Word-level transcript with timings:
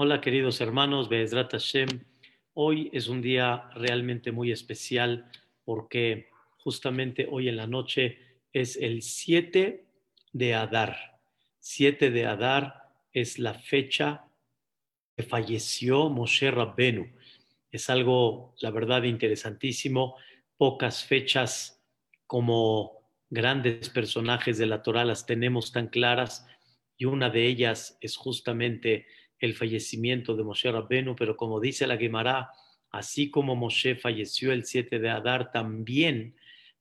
Hola 0.00 0.20
queridos 0.20 0.60
hermanos, 0.60 1.08
Be'ezrat 1.08 1.50
Hashem. 1.50 1.88
Hoy 2.54 2.88
es 2.92 3.08
un 3.08 3.20
día 3.20 3.68
realmente 3.74 4.30
muy 4.30 4.52
especial 4.52 5.28
porque 5.64 6.28
justamente 6.58 7.26
hoy 7.28 7.48
en 7.48 7.56
la 7.56 7.66
noche 7.66 8.20
es 8.52 8.76
el 8.76 9.02
7 9.02 9.88
de 10.32 10.54
Adar. 10.54 11.18
7 11.58 12.12
de 12.12 12.26
Adar 12.26 12.92
es 13.12 13.40
la 13.40 13.54
fecha 13.54 14.24
que 15.16 15.24
falleció 15.24 16.08
Moshe 16.10 16.48
Rabbenu. 16.52 17.08
Es 17.72 17.90
algo, 17.90 18.54
la 18.60 18.70
verdad, 18.70 19.02
interesantísimo. 19.02 20.14
Pocas 20.56 21.02
fechas 21.02 21.84
como 22.28 23.10
grandes 23.30 23.90
personajes 23.90 24.58
de 24.58 24.66
la 24.66 24.80
Torah 24.80 25.04
las 25.04 25.26
tenemos 25.26 25.72
tan 25.72 25.88
claras 25.88 26.46
y 26.96 27.06
una 27.06 27.30
de 27.30 27.48
ellas 27.48 27.98
es 28.00 28.16
justamente 28.16 29.06
el 29.40 29.54
fallecimiento 29.54 30.34
de 30.36 30.44
Moshe 30.44 30.70
Rabbenu, 30.70 31.14
pero 31.14 31.36
como 31.36 31.60
dice 31.60 31.86
la 31.86 31.96
Gemara, 31.96 32.50
así 32.90 33.30
como 33.30 33.56
Moshe 33.56 33.96
falleció 33.96 34.52
el 34.52 34.64
7 34.64 34.98
de 34.98 35.10
Adar, 35.10 35.52
también 35.52 36.36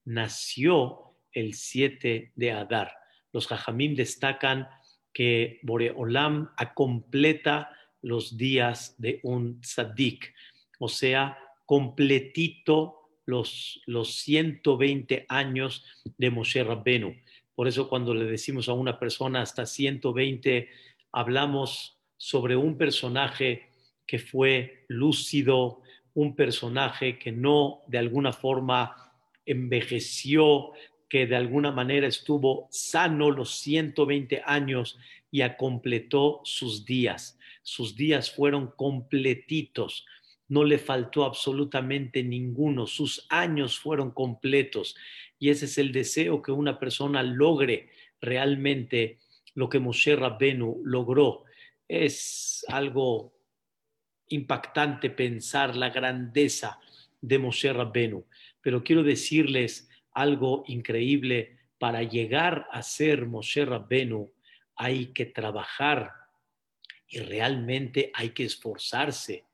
nació 0.05 1.15
el 1.31 1.53
7 1.53 2.31
de 2.35 2.51
Adar. 2.51 2.91
Los 3.31 3.47
Jajamim 3.47 3.95
destacan 3.95 4.67
que 5.13 5.59
Boreolam 5.63 6.49
completa 6.73 7.71
los 8.01 8.37
días 8.37 8.95
de 8.97 9.19
un 9.23 9.59
tzaddik, 9.61 10.33
o 10.79 10.87
sea, 10.87 11.37
completito 11.65 13.09
los, 13.25 13.81
los 13.85 14.15
120 14.15 15.25
años 15.27 15.85
de 16.17 16.29
Moshe 16.29 16.63
Rabbenu. 16.63 17.15
Por 17.55 17.67
eso 17.67 17.89
cuando 17.89 18.13
le 18.13 18.25
decimos 18.25 18.69
a 18.69 18.73
una 18.73 18.99
persona 18.99 19.41
hasta 19.41 19.65
120, 19.65 20.69
hablamos 21.11 21.96
sobre 22.17 22.55
un 22.55 22.77
personaje 22.77 23.69
que 24.05 24.19
fue 24.19 24.85
lúcido, 24.87 25.81
un 26.13 26.35
personaje 26.35 27.19
que 27.19 27.31
no 27.31 27.83
de 27.87 27.99
alguna 27.99 28.33
forma 28.33 29.13
envejeció, 29.45 30.71
que 31.09 31.25
de 31.25 31.35
alguna 31.35 31.71
manera 31.71 32.07
estuvo 32.07 32.67
sano 32.69 33.31
los 33.31 33.51
120 33.59 34.41
años 34.45 34.97
y 35.31 35.41
completó 35.57 36.41
sus 36.43 36.85
días. 36.85 37.37
Sus 37.63 37.95
días 37.95 38.31
fueron 38.31 38.71
completitos, 38.75 40.05
no 40.47 40.63
le 40.63 40.77
faltó 40.77 41.25
absolutamente 41.25 42.23
ninguno, 42.23 42.87
sus 42.87 43.25
años 43.29 43.77
fueron 43.77 44.11
completos. 44.11 44.95
Y 45.37 45.49
ese 45.49 45.65
es 45.65 45.77
el 45.77 45.91
deseo 45.91 46.41
que 46.41 46.51
una 46.51 46.79
persona 46.79 47.23
logre 47.23 47.89
realmente 48.21 49.19
lo 49.53 49.69
que 49.69 49.79
Moshe 49.79 50.15
Rabbenu 50.15 50.81
logró 50.83 51.46
es 51.87 52.65
algo 52.67 53.33
impactante 54.29 55.09
pensar 55.09 55.75
la 55.75 55.89
grandeza 55.89 56.79
de 57.21 57.39
Moshe 57.39 57.71
Rabbenu, 57.71 58.25
pero 58.61 58.83
quiero 58.83 59.03
decirles 59.03 59.89
algo 60.11 60.63
increíble. 60.67 61.57
Para 61.79 62.01
llegar 62.01 62.67
a 62.71 62.81
ser 62.81 63.27
Moshe 63.27 63.63
Rabbenu 63.63 64.31
hay 64.75 65.07
que 65.13 65.25
trabajar 65.25 66.11
y 67.07 67.19
realmente 67.19 68.11
hay 68.13 68.31
que 68.31 68.43
esforzarse 68.43 69.45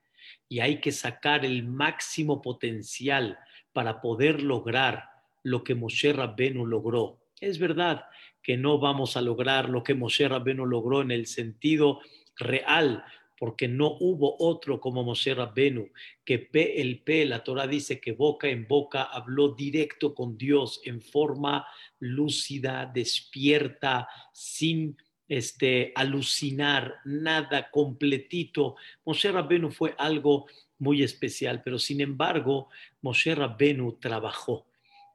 y 0.48 0.60
hay 0.60 0.80
que 0.80 0.90
sacar 0.90 1.44
el 1.44 1.64
máximo 1.64 2.40
potencial 2.40 3.38
para 3.72 4.00
poder 4.00 4.42
lograr 4.42 5.10
lo 5.42 5.62
que 5.62 5.74
Moshe 5.74 6.12
Rabbenu 6.12 6.66
logró. 6.66 7.20
Es 7.40 7.58
verdad 7.58 8.06
que 8.42 8.56
no 8.56 8.78
vamos 8.78 9.16
a 9.16 9.20
lograr 9.20 9.68
lo 9.68 9.82
que 9.82 9.94
Moshe 9.94 10.26
Rabbenu 10.28 10.66
logró 10.66 11.02
en 11.02 11.10
el 11.10 11.26
sentido 11.26 12.00
real, 12.36 13.04
porque 13.38 13.68
no 13.68 13.96
hubo 14.00 14.36
otro 14.38 14.80
como 14.80 15.02
Moshe 15.02 15.34
Rabbenu, 15.34 15.90
que 16.24 16.38
P, 16.38 16.80
el 16.80 17.00
P, 17.00 17.26
la 17.26 17.42
Torah 17.42 17.66
dice 17.66 18.00
que 18.00 18.12
boca 18.12 18.48
en 18.48 18.66
boca 18.66 19.02
habló 19.02 19.50
directo 19.50 20.14
con 20.14 20.38
Dios 20.38 20.80
en 20.84 21.00
forma 21.02 21.66
lúcida, 21.98 22.90
despierta, 22.92 24.08
sin 24.32 24.96
este, 25.28 25.92
alucinar, 25.94 26.96
nada 27.04 27.70
completito. 27.70 28.76
Moshe 29.04 29.30
Rabbenu 29.30 29.70
fue 29.70 29.94
algo 29.98 30.46
muy 30.78 31.02
especial, 31.02 31.62
pero 31.62 31.78
sin 31.78 32.00
embargo, 32.00 32.68
Moshe 33.02 33.34
Rabbenu 33.34 33.98
trabajó. 33.98 34.66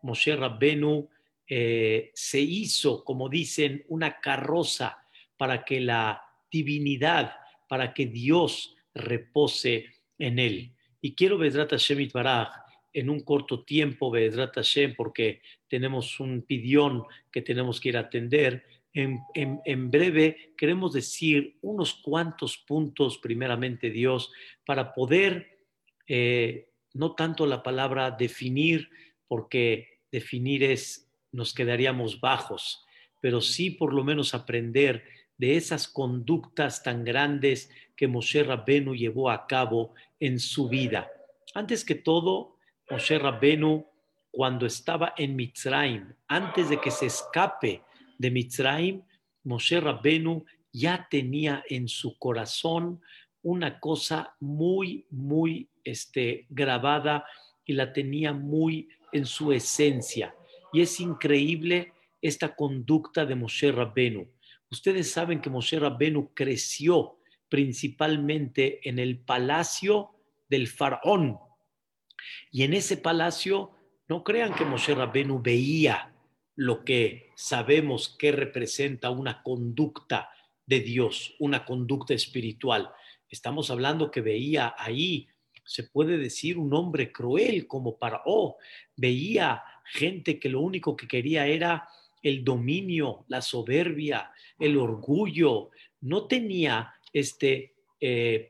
Moshe 0.01 0.35
Rabbenu 0.35 1.09
eh, 1.47 2.11
se 2.13 2.39
hizo, 2.39 3.03
como 3.03 3.29
dicen, 3.29 3.85
una 3.87 4.19
carroza 4.19 5.03
para 5.37 5.63
que 5.63 5.79
la 5.79 6.28
divinidad 6.51 7.33
para 7.67 7.93
que 7.93 8.05
Dios 8.05 8.75
repose 8.93 9.85
en 10.17 10.39
él. 10.39 10.73
Y 11.01 11.15
quiero, 11.15 11.37
Vedrat 11.37 11.71
Hashem 11.71 12.09
Baraj, 12.13 12.49
en 12.93 13.09
un 13.09 13.21
corto 13.21 13.63
tiempo, 13.63 14.11
Vedrat 14.11 14.55
Hashem, 14.55 14.95
porque 14.95 15.41
tenemos 15.67 16.19
un 16.19 16.41
pidión 16.41 17.03
que 17.31 17.41
tenemos 17.41 17.79
que 17.79 17.89
ir 17.89 17.97
a 17.97 18.01
atender. 18.01 18.65
En, 18.93 19.19
en, 19.35 19.91
breve 19.91 20.53
queremos 20.57 20.93
decir 20.93 21.57
unos 21.61 21.93
cuantos 21.93 22.57
puntos, 22.57 23.19
primeramente 23.19 23.91
Dios, 23.91 24.31
para 24.65 24.93
poder, 24.93 25.59
eh, 26.07 26.69
no 26.93 27.13
tanto 27.13 27.45
la 27.45 27.61
palabra 27.61 28.11
definir, 28.11 28.89
porque 29.27 29.99
definir 30.11 30.63
es, 30.63 31.07
nos 31.31 31.53
quedaríamos 31.53 32.19
bajos, 32.19 32.83
pero 33.21 33.41
sí 33.41 33.69
por 33.69 33.93
lo 33.93 34.03
menos 34.03 34.33
aprender 34.33 35.03
de 35.39 35.55
esas 35.55 35.87
conductas 35.87 36.83
tan 36.83 37.03
grandes 37.03 37.71
que 37.95 38.07
Moshe 38.07 38.43
Rabbenu 38.43 38.93
llevó 38.93 39.31
a 39.31 39.47
cabo 39.47 39.95
en 40.19 40.37
su 40.39 40.69
vida. 40.69 41.09
Antes 41.55 41.83
que 41.83 41.95
todo, 41.95 42.57
Moshe 42.91 43.17
Rabbenu, 43.17 43.85
cuando 44.31 44.65
estaba 44.65 45.13
en 45.17 45.35
Mitzrayim, 45.35 46.13
antes 46.27 46.69
de 46.69 46.79
que 46.79 46.91
se 46.91 47.07
escape 47.07 47.81
de 48.17 48.31
Mitzrayim, 48.31 49.01
Moshe 49.43 49.79
Rabbenu 49.79 50.45
ya 50.71 51.07
tenía 51.09 51.63
en 51.69 51.87
su 51.87 52.17
corazón 52.19 53.01
una 53.41 53.79
cosa 53.79 54.35
muy, 54.41 55.07
muy 55.09 55.69
este, 55.85 56.45
grabada 56.49 57.25
y 57.65 57.73
la 57.73 57.93
tenía 57.93 58.33
muy 58.33 58.89
en 59.13 59.25
su 59.25 59.53
esencia. 59.53 60.35
Y 60.73 60.81
es 60.81 60.99
increíble 60.99 61.93
esta 62.21 62.55
conducta 62.55 63.25
de 63.25 63.35
Moshe 63.35 63.71
Rabbenu. 63.71 64.27
Ustedes 64.71 65.11
saben 65.11 65.41
que 65.41 65.49
Moshe 65.49 65.79
Rabbenu 65.79 66.31
creció 66.33 67.17
principalmente 67.49 68.87
en 68.87 68.99
el 68.99 69.17
palacio 69.19 70.11
del 70.47 70.67
faraón. 70.67 71.39
Y 72.51 72.63
en 72.63 72.73
ese 72.73 72.97
palacio, 72.97 73.71
no 74.07 74.23
crean 74.23 74.53
que 74.53 74.65
Moshe 74.65 74.93
Rabbenu 74.93 75.41
veía 75.41 76.13
lo 76.55 76.83
que 76.83 77.31
sabemos 77.35 78.15
que 78.19 78.31
representa 78.31 79.09
una 79.09 79.41
conducta 79.41 80.29
de 80.65 80.81
Dios, 80.81 81.35
una 81.39 81.65
conducta 81.65 82.13
espiritual. 82.13 82.91
Estamos 83.29 83.71
hablando 83.71 84.11
que 84.11 84.21
veía 84.21 84.75
ahí, 84.77 85.27
se 85.63 85.83
puede 85.83 86.17
decir, 86.17 86.57
un 86.57 86.73
hombre 86.73 87.11
cruel 87.11 87.65
como 87.65 87.97
Paró. 87.97 88.57
Veía 88.95 89.63
gente 89.85 90.39
que 90.39 90.49
lo 90.49 90.61
único 90.61 90.95
que 90.95 91.07
quería 91.07 91.47
era 91.47 91.87
el 92.21 92.43
dominio, 92.43 93.25
la 93.27 93.41
soberbia, 93.41 94.31
el 94.57 94.77
orgullo. 94.77 95.69
No 96.01 96.25
tenía 96.25 96.93
este 97.13 97.73
eh, 97.99 98.49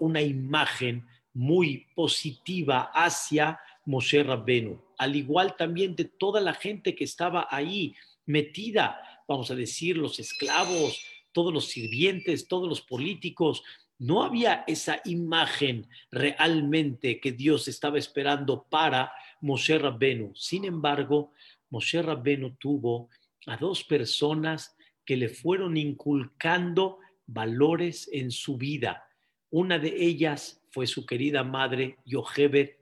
una 0.00 0.20
imagen 0.20 1.06
muy 1.34 1.86
positiva 1.94 2.90
hacia 2.92 3.58
Moshe 3.86 4.22
Rabbenu, 4.22 4.80
al 4.98 5.16
igual 5.16 5.56
también 5.56 5.96
de 5.96 6.04
toda 6.04 6.40
la 6.40 6.54
gente 6.54 6.94
que 6.94 7.04
estaba 7.04 7.48
ahí 7.50 7.94
metida, 8.26 9.00
vamos 9.26 9.50
a 9.50 9.54
decir, 9.54 9.96
los 9.96 10.18
esclavos, 10.18 11.04
todos 11.32 11.52
los 11.52 11.66
sirvientes, 11.66 12.48
todos 12.48 12.68
los 12.68 12.80
políticos. 12.80 13.62
No 13.98 14.22
había 14.22 14.64
esa 14.66 15.00
imagen 15.04 15.88
realmente 16.10 17.20
que 17.20 17.32
Dios 17.32 17.68
estaba 17.68 17.98
esperando 17.98 18.64
para 18.68 19.12
Moshe 19.40 19.78
Rabbenu. 19.78 20.32
Sin 20.34 20.64
embargo, 20.64 21.32
Moshe 21.72 22.02
Rabbenu 22.02 22.54
tuvo 22.56 23.08
a 23.46 23.56
dos 23.56 23.82
personas 23.82 24.76
que 25.06 25.16
le 25.16 25.30
fueron 25.30 25.78
inculcando 25.78 26.98
valores 27.26 28.10
en 28.12 28.30
su 28.30 28.58
vida. 28.58 29.08
Una 29.50 29.78
de 29.78 29.88
ellas 29.88 30.62
fue 30.70 30.86
su 30.86 31.06
querida 31.06 31.42
madre, 31.42 31.96
Yochebed, 32.04 32.72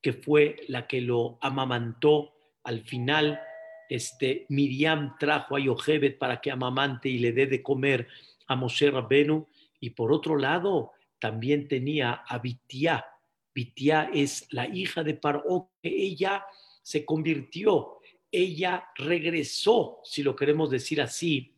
que 0.00 0.12
fue 0.12 0.56
la 0.68 0.86
que 0.86 1.00
lo 1.00 1.38
amamantó. 1.40 2.34
Al 2.62 2.82
final, 2.82 3.40
este, 3.88 4.46
Miriam 4.48 5.16
trajo 5.18 5.56
a 5.56 5.60
Yochebed 5.60 6.16
para 6.16 6.40
que 6.40 6.52
amamante 6.52 7.08
y 7.08 7.18
le 7.18 7.32
dé 7.32 7.46
de 7.46 7.64
comer 7.64 8.06
a 8.46 8.54
Moshe 8.54 8.88
Rabbenu. 8.88 9.48
Y 9.80 9.90
por 9.90 10.12
otro 10.12 10.36
lado, 10.36 10.92
también 11.18 11.66
tenía 11.66 12.22
a 12.26 12.38
Bitiá. 12.38 13.06
Bitiá 13.52 14.08
es 14.14 14.46
la 14.52 14.68
hija 14.68 15.02
de 15.02 15.14
Paró, 15.14 15.72
que 15.82 15.88
ella 15.88 16.44
se 16.82 17.04
convirtió 17.04 17.95
ella 18.30 18.88
regresó, 18.96 20.00
si 20.04 20.22
lo 20.22 20.36
queremos 20.36 20.70
decir 20.70 21.00
así, 21.00 21.54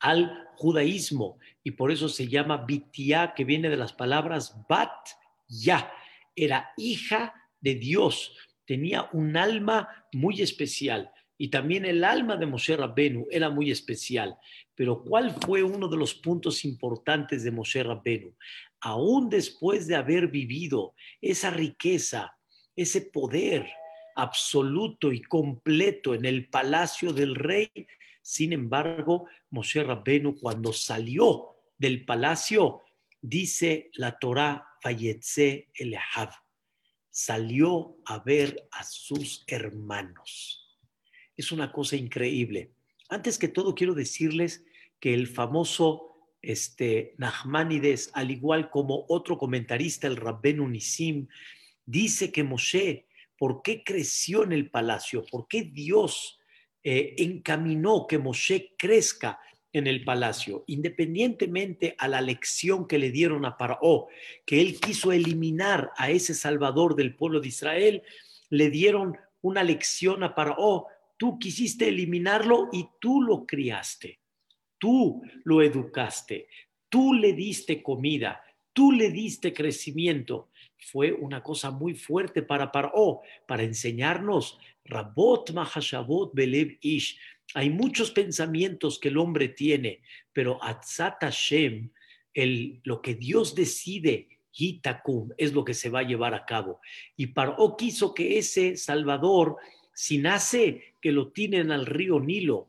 al 0.00 0.48
judaísmo 0.56 1.38
y 1.62 1.72
por 1.72 1.90
eso 1.90 2.08
se 2.08 2.28
llama 2.28 2.64
Bitia, 2.64 3.34
que 3.34 3.44
viene 3.44 3.68
de 3.68 3.76
las 3.76 3.92
palabras 3.92 4.56
Bat 4.68 5.08
Ya. 5.48 5.92
Era 6.34 6.70
hija 6.76 7.34
de 7.60 7.74
Dios, 7.76 8.36
tenía 8.66 9.08
un 9.12 9.36
alma 9.36 9.88
muy 10.12 10.42
especial 10.42 11.10
y 11.38 11.48
también 11.48 11.84
el 11.84 12.04
alma 12.04 12.36
de 12.36 12.46
Moshe 12.46 12.76
Rabbenu 12.76 13.26
era 13.30 13.50
muy 13.50 13.70
especial. 13.70 14.36
Pero 14.74 15.02
¿cuál 15.02 15.32
fue 15.32 15.62
uno 15.62 15.88
de 15.88 15.96
los 15.96 16.14
puntos 16.14 16.64
importantes 16.64 17.44
de 17.44 17.50
Moshe 17.50 17.82
Rabbenu? 17.82 18.34
Aún 18.80 19.28
después 19.28 19.86
de 19.86 19.96
haber 19.96 20.28
vivido 20.28 20.94
esa 21.20 21.50
riqueza, 21.50 22.36
ese 22.74 23.02
poder 23.02 23.66
absoluto 24.16 25.12
y 25.12 25.22
completo 25.22 26.14
en 26.14 26.24
el 26.24 26.48
palacio 26.48 27.12
del 27.12 27.34
rey, 27.34 27.70
sin 28.22 28.52
embargo, 28.52 29.26
Moshe 29.50 29.82
Rabbenu 29.84 30.38
cuando 30.40 30.72
salió 30.72 31.54
del 31.78 32.04
palacio, 32.04 32.82
dice 33.20 33.90
la 33.94 34.18
Torah, 34.18 34.66
Fayetze 34.80 35.68
el 35.74 35.96
salió 37.10 37.96
a 38.04 38.18
ver 38.18 38.68
a 38.72 38.82
sus 38.84 39.44
hermanos 39.46 40.66
es 41.36 41.52
una 41.52 41.70
cosa 41.72 41.96
increíble. 41.96 42.72
Antes 43.08 43.38
que 43.38 43.48
todo, 43.48 43.74
quiero 43.74 43.94
decirles 43.94 44.64
que 44.98 45.14
el 45.14 45.26
famoso 45.26 46.30
este, 46.42 47.14
Nachmanides, 47.18 48.10
al 48.14 48.30
igual 48.30 48.70
como 48.70 49.04
otro 49.08 49.38
comentarista, 49.38 50.06
el 50.06 50.16
Rabben 50.16 50.60
Unisim, 50.60 51.28
dice 51.84 52.32
que 52.32 52.42
Moshe, 52.42 53.06
¿por 53.38 53.62
qué 53.62 53.82
creció 53.84 54.42
en 54.44 54.52
el 54.52 54.70
palacio? 54.70 55.24
¿Por 55.24 55.48
qué 55.48 55.62
Dios 55.62 56.38
eh, 56.82 57.14
encaminó 57.18 58.06
que 58.06 58.18
Moshe 58.18 58.74
crezca 58.76 59.38
en 59.72 59.86
el 59.86 60.04
palacio? 60.04 60.64
Independientemente 60.66 61.94
a 61.98 62.08
la 62.08 62.20
lección 62.20 62.86
que 62.86 62.98
le 62.98 63.10
dieron 63.10 63.44
a 63.44 63.56
Paró, 63.56 64.08
que 64.44 64.60
él 64.60 64.80
quiso 64.80 65.12
eliminar 65.12 65.90
a 65.96 66.10
ese 66.10 66.34
salvador 66.34 66.96
del 66.96 67.14
pueblo 67.14 67.40
de 67.40 67.48
Israel, 67.48 68.02
le 68.50 68.70
dieron 68.70 69.16
una 69.42 69.62
lección 69.62 70.22
a 70.22 70.34
Paró 70.34 70.86
Tú 71.16 71.38
quisiste 71.38 71.88
eliminarlo 71.88 72.68
y 72.72 72.88
tú 73.00 73.22
lo 73.22 73.46
criaste. 73.46 74.20
Tú 74.78 75.22
lo 75.44 75.62
educaste. 75.62 76.48
Tú 76.88 77.14
le 77.14 77.32
diste 77.32 77.82
comida. 77.82 78.42
Tú 78.72 78.92
le 78.92 79.10
diste 79.10 79.54
crecimiento. 79.54 80.50
Fue 80.78 81.12
una 81.12 81.42
cosa 81.42 81.70
muy 81.70 81.94
fuerte 81.94 82.42
para 82.42 82.70
Paró, 82.70 83.20
para 83.46 83.62
enseñarnos. 83.62 84.58
Rabot 84.84 85.52
Mahashabot 85.52 86.32
Belev 86.34 86.78
Ish. 86.80 87.18
Hay 87.54 87.70
muchos 87.70 88.10
pensamientos 88.10 88.98
que 88.98 89.08
el 89.08 89.18
hombre 89.18 89.48
tiene, 89.48 90.00
pero 90.32 90.62
Atzat 90.62 91.22
Hashem, 91.22 91.90
el, 92.34 92.80
lo 92.84 93.00
que 93.00 93.14
Dios 93.14 93.54
decide, 93.54 94.28
Hitakum, 94.52 95.30
es 95.36 95.52
lo 95.52 95.64
que 95.64 95.74
se 95.74 95.90
va 95.90 96.00
a 96.00 96.06
llevar 96.06 96.34
a 96.34 96.44
cabo. 96.44 96.80
Y 97.16 97.28
Paró 97.28 97.76
quiso 97.76 98.14
que 98.14 98.38
ese 98.38 98.76
Salvador 98.76 99.56
si 99.96 100.18
nace, 100.18 100.94
que 101.00 101.10
lo 101.10 101.32
tienen 101.32 101.72
al 101.72 101.86
río 101.86 102.20
Nilo, 102.20 102.68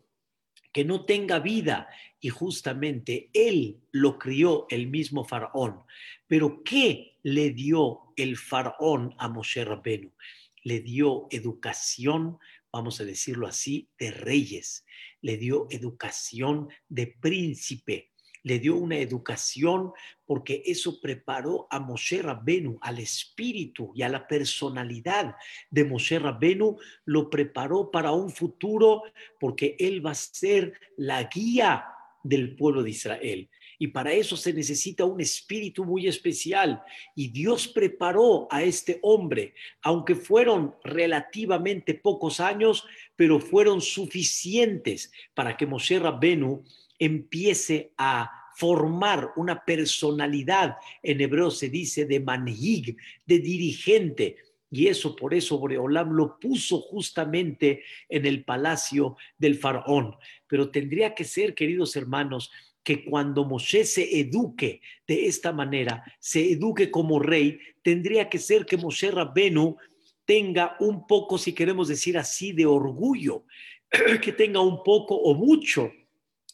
que 0.71 0.86
no 0.86 1.03
tenga 1.03 1.39
vida. 1.39 1.89
Y 2.21 2.30
justamente 2.30 3.30
él 3.33 3.81
lo 3.92 4.18
crió 4.18 4.65
el 4.69 4.88
mismo 4.88 5.25
faraón. 5.25 5.81
Pero 6.25 6.63
¿qué 6.63 7.17
le 7.27 7.50
dio 7.50 8.13
el 8.15 8.38
faraón 8.38 9.13
a 9.18 9.27
Moshe 9.27 9.65
Rabbenu? 9.65 10.13
Le 10.63 10.79
dio 10.79 11.27
educación, 11.29 12.38
vamos 12.71 13.01
a 13.01 13.03
decirlo 13.03 13.47
así, 13.47 13.89
de 14.00 14.12
reyes. 14.12 14.85
Le 15.21 15.35
dio 15.35 15.68
educación 15.69 16.69
de 16.88 17.07
príncipe 17.07 18.13
le 18.44 18.59
dio 18.59 18.77
una 18.77 18.97
educación 18.97 19.91
porque 20.25 20.63
eso 20.65 21.01
preparó 21.01 21.68
a 21.69 21.81
Moshe 21.81 22.21
Rabbenu, 22.21 22.77
al 22.79 23.00
espíritu 23.00 23.91
y 23.94 24.03
a 24.03 24.09
la 24.09 24.25
personalidad 24.25 25.35
de 25.69 25.83
Moshe 25.83 26.18
Rabbenu, 26.18 26.77
lo 27.03 27.29
preparó 27.29 27.91
para 27.91 28.13
un 28.13 28.29
futuro 28.29 29.03
porque 29.38 29.75
él 29.77 30.06
va 30.06 30.12
a 30.12 30.15
ser 30.15 30.79
la 30.95 31.24
guía 31.24 31.88
del 32.24 32.56
pueblo 32.56 32.83
de 32.83 32.91
Israel. 32.91 33.50
Y 33.79 33.88
para 33.88 34.12
eso 34.12 34.35
se 34.35 34.53
necesita 34.53 35.06
un 35.06 35.21
espíritu 35.21 35.85
muy 35.85 36.07
especial. 36.07 36.81
Y 37.15 37.29
Dios 37.29 37.68
preparó 37.68 38.47
a 38.50 38.63
este 38.63 39.00
hombre, 39.03 39.53
aunque 39.81 40.15
fueron 40.15 40.75
relativamente 40.83 41.94
pocos 41.94 42.39
años, 42.39 42.85
pero 43.15 43.39
fueron 43.39 43.81
suficientes 43.81 45.12
para 45.33 45.56
que 45.56 45.65
Moshe 45.65 46.00
Rabbenu 46.00 46.63
empiece 46.97 47.91
a 47.97 48.31
formar 48.56 49.33
una 49.35 49.63
personalidad, 49.63 50.77
en 51.03 51.21
hebreo 51.21 51.51
se 51.51 51.69
dice 51.69 52.06
de 52.06 52.19
manhig, 52.19 52.97
de 53.24 53.38
dirigente, 53.38 54.38
y 54.69 54.88
eso 54.88 55.15
por 55.15 55.33
eso 55.33 55.57
Boreolam 55.59 56.12
lo 56.12 56.39
puso 56.39 56.81
justamente 56.81 57.83
en 58.09 58.25
el 58.25 58.44
palacio 58.44 59.15
del 59.38 59.56
faraón. 59.56 60.15
Pero 60.47 60.69
tendría 60.69 61.15
que 61.15 61.24
ser, 61.24 61.53
queridos 61.53 61.95
hermanos, 61.95 62.51
que 62.88 63.04
cuando 63.04 63.44
Moshe 63.44 63.84
se 63.84 64.18
eduque 64.18 64.80
de 65.06 65.25
esta 65.28 65.51
manera, 65.51 66.06
se 66.22 66.54
eduque 66.54 66.89
como 66.89 67.19
rey, 67.19 67.60
tendría 67.81 68.30
que 68.30 68.39
ser 68.39 68.66
que 68.66 68.78
Moshe 68.78 69.12
Rabbenu 69.12 69.75
tenga 70.24 70.78
un 70.80 71.06
poco, 71.06 71.38
si 71.38 71.51
queremos 71.51 71.89
decir 71.89 72.18
así, 72.18 72.54
de 72.54 72.66
orgullo, 72.66 73.44
que 74.22 74.31
tenga 74.31 74.62
un 74.62 74.84
poco 74.84 75.16
o 75.16 75.34
mucho 75.34 75.92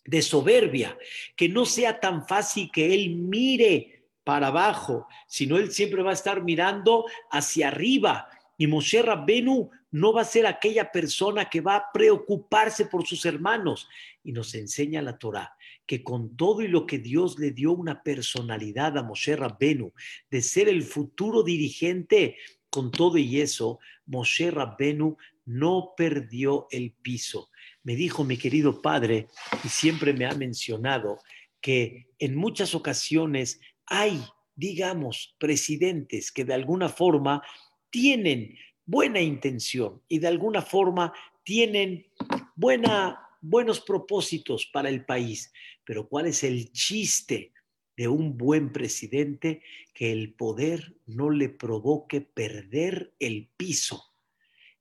de 0.05 0.23
soberbia, 0.23 0.97
que 1.35 1.47
no 1.49 1.67
sea 1.67 1.99
tan 1.99 2.27
fácil 2.27 2.71
que 2.73 2.95
él 2.95 3.11
mire 3.11 4.07
para 4.23 4.47
abajo, 4.47 5.05
sino 5.27 5.57
él 5.57 5.71
siempre 5.71 6.01
va 6.01 6.09
a 6.09 6.15
estar 6.15 6.43
mirando 6.43 7.05
hacia 7.29 7.67
arriba. 7.67 8.27
Y 8.57 8.65
Moshe 8.65 9.03
Rabbenu 9.03 9.69
no 9.91 10.13
va 10.13 10.21
a 10.21 10.25
ser 10.25 10.47
aquella 10.47 10.91
persona 10.91 11.47
que 11.47 11.61
va 11.61 11.75
a 11.75 11.91
preocuparse 11.93 12.87
por 12.87 13.05
sus 13.05 13.23
hermanos. 13.23 13.87
Y 14.23 14.31
nos 14.31 14.55
enseña 14.55 14.99
la 15.03 15.19
Torah 15.19 15.55
que 15.85 16.03
con 16.03 16.35
todo 16.35 16.61
y 16.61 16.67
lo 16.67 16.85
que 16.85 16.99
Dios 16.99 17.39
le 17.39 17.51
dio 17.51 17.71
una 17.71 18.03
personalidad 18.03 18.97
a 18.97 19.03
Moshe 19.03 19.35
Rabbenu 19.35 19.91
de 20.29 20.41
ser 20.41 20.69
el 20.69 20.83
futuro 20.83 21.43
dirigente, 21.43 22.37
con 22.69 22.91
todo 22.91 23.17
y 23.17 23.41
eso, 23.41 23.79
Moshe 24.05 24.49
Rabbenu 24.49 25.17
no 25.45 25.93
perdió 25.95 26.67
el 26.71 26.91
piso. 26.91 27.49
Me 27.83 27.95
dijo 27.95 28.23
mi 28.23 28.37
querido 28.37 28.81
padre, 28.81 29.27
y 29.63 29.67
siempre 29.67 30.13
me 30.13 30.25
ha 30.25 30.33
mencionado, 30.33 31.19
que 31.61 32.07
en 32.19 32.35
muchas 32.35 32.75
ocasiones 32.75 33.59
hay, 33.85 34.21
digamos, 34.55 35.35
presidentes 35.37 36.31
que 36.31 36.45
de 36.45 36.53
alguna 36.53 36.89
forma 36.89 37.41
tienen 37.89 38.57
buena 38.85 39.21
intención 39.21 40.01
y 40.07 40.19
de 40.19 40.27
alguna 40.27 40.61
forma 40.61 41.13
tienen 41.43 42.07
buena, 42.55 43.19
buenos 43.43 43.81
propósitos 43.81 44.65
para 44.65 44.89
el 44.89 45.05
país. 45.05 45.51
Pero 45.83 46.07
¿cuál 46.07 46.27
es 46.27 46.43
el 46.43 46.71
chiste 46.71 47.53
de 47.95 48.07
un 48.07 48.37
buen 48.37 48.71
presidente? 48.71 49.61
Que 49.93 50.11
el 50.11 50.33
poder 50.33 50.95
no 51.05 51.29
le 51.29 51.49
provoque 51.49 52.21
perder 52.21 53.13
el 53.19 53.49
piso. 53.57 54.13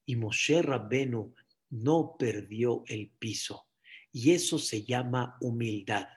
Y 0.05 0.15
Moshe 0.15 0.61
Rabbenu 0.61 1.35
no 1.69 2.15
perdió 2.17 2.83
el 2.87 3.11
piso. 3.19 3.67
Y 4.11 4.31
eso 4.31 4.57
se 4.57 4.83
llama 4.83 5.37
humildad. 5.41 6.07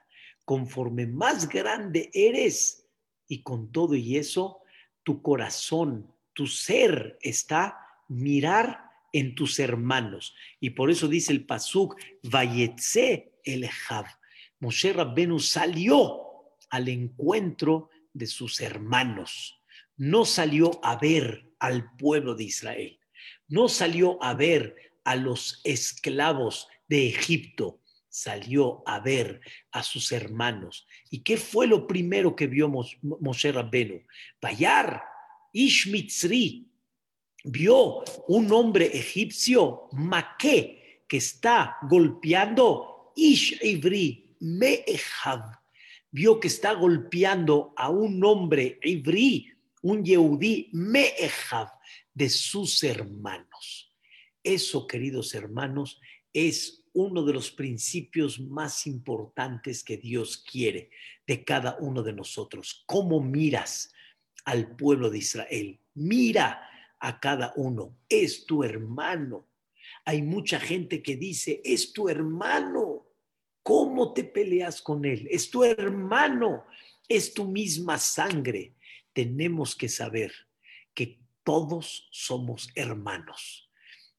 Conforme 0.45 1.05
más 1.05 1.49
grande 1.49 2.09
eres 2.13 2.87
y 3.27 3.41
con 3.41 3.71
todo 3.71 3.95
y 3.95 4.15
eso, 4.15 4.61
tu 5.03 5.21
corazón, 5.21 6.13
tu 6.33 6.47
ser 6.47 7.17
está 7.21 7.77
mirar 8.07 8.86
en 9.17 9.33
tus 9.33 9.59
hermanos. 9.59 10.35
Y 10.59 10.71
por 10.71 10.91
eso 10.91 11.07
dice 11.07 11.33
el 11.33 11.45
Pasuk, 11.45 11.95
Vayetze 12.23 13.33
el 13.43 13.67
Jav. 13.67 14.05
Moshe 14.59 14.93
Rabbenu 14.93 15.39
salió 15.39 16.21
al 16.69 16.87
encuentro 16.87 17.89
de 18.13 18.27
sus 18.27 18.61
hermanos. 18.61 19.59
No 19.95 20.23
salió 20.25 20.79
a 20.83 20.97
ver 20.97 21.51
al 21.59 21.95
pueblo 21.95 22.35
de 22.35 22.43
Israel. 22.43 22.99
No 23.47 23.69
salió 23.69 24.21
a 24.21 24.35
ver 24.35 24.75
a 25.03 25.15
los 25.15 25.61
esclavos 25.63 26.67
de 26.87 27.07
Egipto, 27.07 27.81
salió 28.09 28.83
a 28.85 28.99
ver 28.99 29.41
a 29.71 29.81
sus 29.81 30.11
hermanos. 30.11 30.85
¿Y 31.09 31.23
qué 31.23 31.37
fue 31.37 31.65
lo 31.65 31.87
primero 31.87 32.35
que 32.35 32.45
vio 32.45 32.69
Moshe 32.69 33.51
Rabbenu? 33.51 34.03
Bayar, 34.39 35.01
Ishmitzri, 35.53 36.67
vio 37.47 38.03
un 38.27 38.51
hombre 38.51 38.85
egipcio, 38.85 39.89
Maqué, 39.93 41.03
que 41.07 41.17
está 41.17 41.77
golpeando 41.89 43.13
Ish 43.15 43.59
Ivri, 43.63 44.35
Me'ehav. 44.39 45.57
Vio 46.11 46.39
que 46.39 46.47
está 46.47 46.73
golpeando 46.73 47.73
a 47.75 47.89
un 47.89 48.23
hombre 48.23 48.79
Ivri, 48.83 49.51
un 49.81 50.03
Yehudí, 50.03 50.69
Me'ehav, 50.73 51.69
de 52.13 52.29
sus 52.29 52.83
hermanos. 52.83 53.93
Eso, 54.43 54.87
queridos 54.87 55.33
hermanos, 55.33 55.99
es 56.33 56.83
uno 56.93 57.23
de 57.23 57.33
los 57.33 57.51
principios 57.51 58.39
más 58.39 58.87
importantes 58.87 59.83
que 59.83 59.97
Dios 59.97 60.37
quiere 60.37 60.89
de 61.25 61.43
cada 61.43 61.77
uno 61.79 62.01
de 62.01 62.13
nosotros. 62.13 62.83
¿Cómo 62.85 63.21
miras 63.21 63.93
al 64.45 64.75
pueblo 64.75 65.09
de 65.09 65.19
Israel? 65.19 65.79
Mira 65.93 66.67
a 66.99 67.19
cada 67.19 67.53
uno. 67.55 67.97
Es 68.09 68.45
tu 68.45 68.63
hermano. 68.63 69.47
Hay 70.05 70.21
mucha 70.21 70.59
gente 70.59 71.01
que 71.01 71.15
dice, 71.15 71.61
es 71.63 71.93
tu 71.93 72.09
hermano. 72.09 73.05
¿Cómo 73.63 74.13
te 74.13 74.23
peleas 74.23 74.81
con 74.81 75.05
él? 75.05 75.27
Es 75.29 75.49
tu 75.49 75.63
hermano. 75.63 76.65
Es 77.07 77.33
tu 77.33 77.45
misma 77.45 77.97
sangre. 77.97 78.75
Tenemos 79.13 79.75
que 79.75 79.89
saber 79.89 80.31
que 80.93 81.19
todos 81.43 82.07
somos 82.11 82.69
hermanos. 82.75 83.69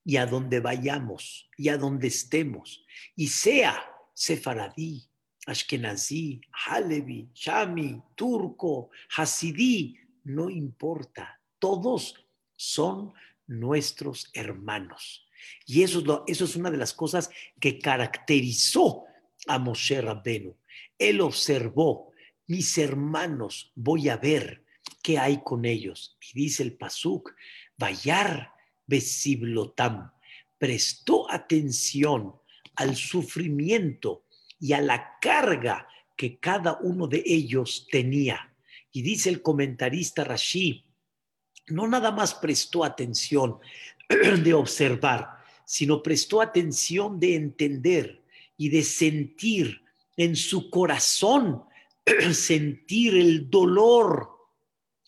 Y 0.04 0.16
a 0.16 0.26
donde 0.26 0.60
vayamos 0.60 1.50
y 1.56 1.68
a 1.68 1.76
donde 1.76 2.08
estemos, 2.08 2.86
y 3.14 3.28
sea 3.28 3.84
sefaradí, 4.14 5.06
ashkenazí, 5.46 6.40
halevi, 6.66 7.28
shami, 7.34 8.00
turco, 8.14 8.90
hasidí, 9.16 9.98
no 10.24 10.48
importa, 10.48 11.40
todos 11.58 12.27
son 12.58 13.14
nuestros 13.46 14.28
hermanos. 14.34 15.26
Y 15.64 15.82
eso 15.82 16.24
es, 16.26 16.40
es 16.40 16.56
una 16.56 16.70
de 16.70 16.76
las 16.76 16.92
cosas 16.92 17.30
que 17.60 17.78
caracterizó 17.78 19.04
a 19.46 19.58
Moshe 19.58 20.00
Rabbenu. 20.00 20.56
Él 20.98 21.20
observó, 21.20 22.12
mis 22.48 22.76
hermanos, 22.76 23.72
voy 23.76 24.08
a 24.08 24.16
ver 24.16 24.64
qué 25.02 25.18
hay 25.18 25.40
con 25.42 25.64
ellos. 25.64 26.18
Y 26.20 26.40
dice 26.40 26.64
el 26.64 26.76
Pasuk, 26.76 27.32
Vayar 27.76 28.52
Besiblotam, 28.86 30.10
prestó 30.58 31.30
atención 31.30 32.34
al 32.74 32.96
sufrimiento 32.96 34.24
y 34.58 34.72
a 34.72 34.80
la 34.80 35.18
carga 35.20 35.86
que 36.16 36.38
cada 36.38 36.78
uno 36.80 37.06
de 37.06 37.22
ellos 37.24 37.86
tenía. 37.90 38.52
Y 38.90 39.02
dice 39.02 39.28
el 39.28 39.42
comentarista 39.42 40.24
Rashi, 40.24 40.87
no 41.70 41.86
nada 41.86 42.10
más 42.10 42.34
prestó 42.34 42.84
atención 42.84 43.58
de 44.08 44.54
observar, 44.54 45.38
sino 45.64 46.02
prestó 46.02 46.40
atención 46.40 47.20
de 47.20 47.34
entender 47.34 48.22
y 48.56 48.68
de 48.70 48.82
sentir 48.82 49.82
en 50.16 50.34
su 50.34 50.70
corazón, 50.70 51.62
sentir 52.32 53.16
el 53.16 53.50
dolor, 53.50 54.30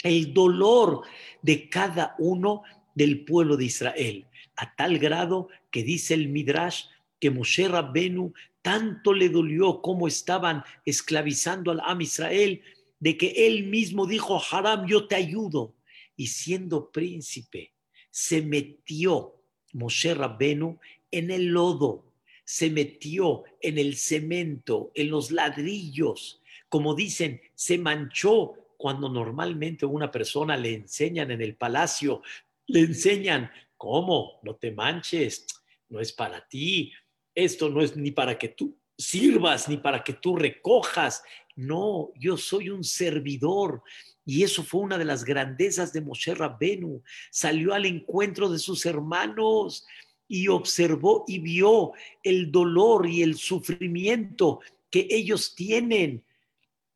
el 0.02 0.32
dolor 0.32 1.02
de 1.42 1.68
cada 1.68 2.14
uno 2.18 2.62
del 2.94 3.24
pueblo 3.24 3.56
de 3.56 3.64
Israel, 3.64 4.26
a 4.56 4.74
tal 4.74 4.98
grado 4.98 5.48
que 5.70 5.82
dice 5.82 6.14
el 6.14 6.28
Midrash 6.28 6.84
que 7.18 7.30
Moshe 7.30 7.68
Rabbenu 7.68 8.32
tanto 8.62 9.12
le 9.12 9.28
dolió 9.28 9.80
cómo 9.80 10.06
estaban 10.06 10.62
esclavizando 10.84 11.70
al 11.70 11.80
Am 11.80 12.00
Israel, 12.00 12.62
de 12.98 13.16
que 13.16 13.46
él 13.46 13.64
mismo 13.64 14.06
dijo, 14.06 14.40
Haram, 14.50 14.86
yo 14.86 15.06
te 15.06 15.14
ayudo. 15.14 15.74
Y 16.20 16.26
siendo 16.26 16.90
príncipe, 16.90 17.72
se 18.10 18.42
metió 18.42 19.42
Moshe 19.72 20.12
Rabbenu 20.12 20.78
en 21.10 21.30
el 21.30 21.46
lodo, 21.46 22.12
se 22.44 22.68
metió 22.68 23.44
en 23.58 23.78
el 23.78 23.96
cemento, 23.96 24.92
en 24.94 25.08
los 25.08 25.30
ladrillos. 25.30 26.42
Como 26.68 26.94
dicen, 26.94 27.40
se 27.54 27.78
manchó 27.78 28.52
cuando 28.76 29.08
normalmente 29.08 29.86
una 29.86 30.10
persona 30.10 30.58
le 30.58 30.74
enseñan 30.74 31.30
en 31.30 31.40
el 31.40 31.56
palacio, 31.56 32.20
le 32.66 32.80
enseñan, 32.80 33.50
¿cómo? 33.78 34.40
No 34.42 34.56
te 34.56 34.72
manches, 34.72 35.46
no 35.88 36.00
es 36.00 36.12
para 36.12 36.46
ti, 36.46 36.92
esto 37.34 37.70
no 37.70 37.80
es 37.80 37.96
ni 37.96 38.10
para 38.10 38.36
que 38.36 38.48
tú 38.48 38.76
sirvas, 38.98 39.70
ni 39.70 39.78
para 39.78 40.04
que 40.04 40.12
tú 40.12 40.36
recojas, 40.36 41.22
no, 41.56 42.10
yo 42.14 42.36
soy 42.36 42.70
un 42.70 42.84
servidor. 42.84 43.82
Y 44.30 44.44
eso 44.44 44.62
fue 44.62 44.82
una 44.82 44.96
de 44.96 45.04
las 45.04 45.24
grandezas 45.24 45.92
de 45.92 46.02
Moshe 46.02 46.36
Rabbenu. 46.36 47.02
Salió 47.32 47.74
al 47.74 47.84
encuentro 47.84 48.48
de 48.48 48.60
sus 48.60 48.86
hermanos 48.86 49.84
y 50.28 50.46
observó 50.46 51.24
y 51.26 51.40
vio 51.40 51.94
el 52.22 52.52
dolor 52.52 53.08
y 53.08 53.22
el 53.24 53.34
sufrimiento 53.34 54.60
que 54.88 55.08
ellos 55.10 55.56
tienen. 55.56 56.22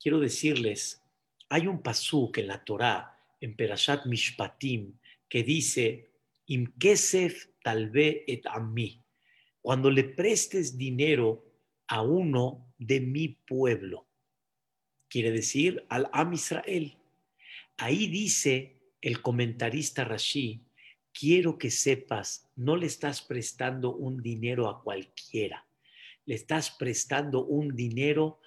Quiero 0.00 0.20
decirles, 0.20 1.02
hay 1.48 1.66
un 1.66 1.82
pasuk 1.82 2.38
en 2.38 2.46
la 2.46 2.62
Torá, 2.62 3.18
en 3.40 3.56
Perashat 3.56 4.06
Mishpatim, 4.06 4.96
que 5.28 5.42
dice, 5.42 6.12
Imkesef 6.46 7.48
talve 7.64 8.22
et 8.28 8.44
mí. 8.60 9.02
Cuando 9.60 9.90
le 9.90 10.04
prestes 10.04 10.78
dinero 10.78 11.44
a 11.88 12.00
uno 12.00 12.72
de 12.78 13.00
mi 13.00 13.30
pueblo, 13.30 14.06
quiere 15.08 15.32
decir 15.32 15.84
al 15.88 16.08
Am 16.12 16.32
Israel. 16.32 16.96
Ahí 17.76 18.06
dice 18.06 18.80
el 19.00 19.20
comentarista 19.20 20.04
Rashi, 20.04 20.64
quiero 21.12 21.58
que 21.58 21.70
sepas, 21.70 22.48
no 22.54 22.76
le 22.76 22.86
estás 22.86 23.22
prestando 23.22 23.94
un 23.94 24.22
dinero 24.22 24.68
a 24.68 24.82
cualquiera, 24.82 25.66
le 26.24 26.36
estás 26.36 26.70
prestando 26.70 27.44
un 27.44 27.74
dinero 27.74 28.40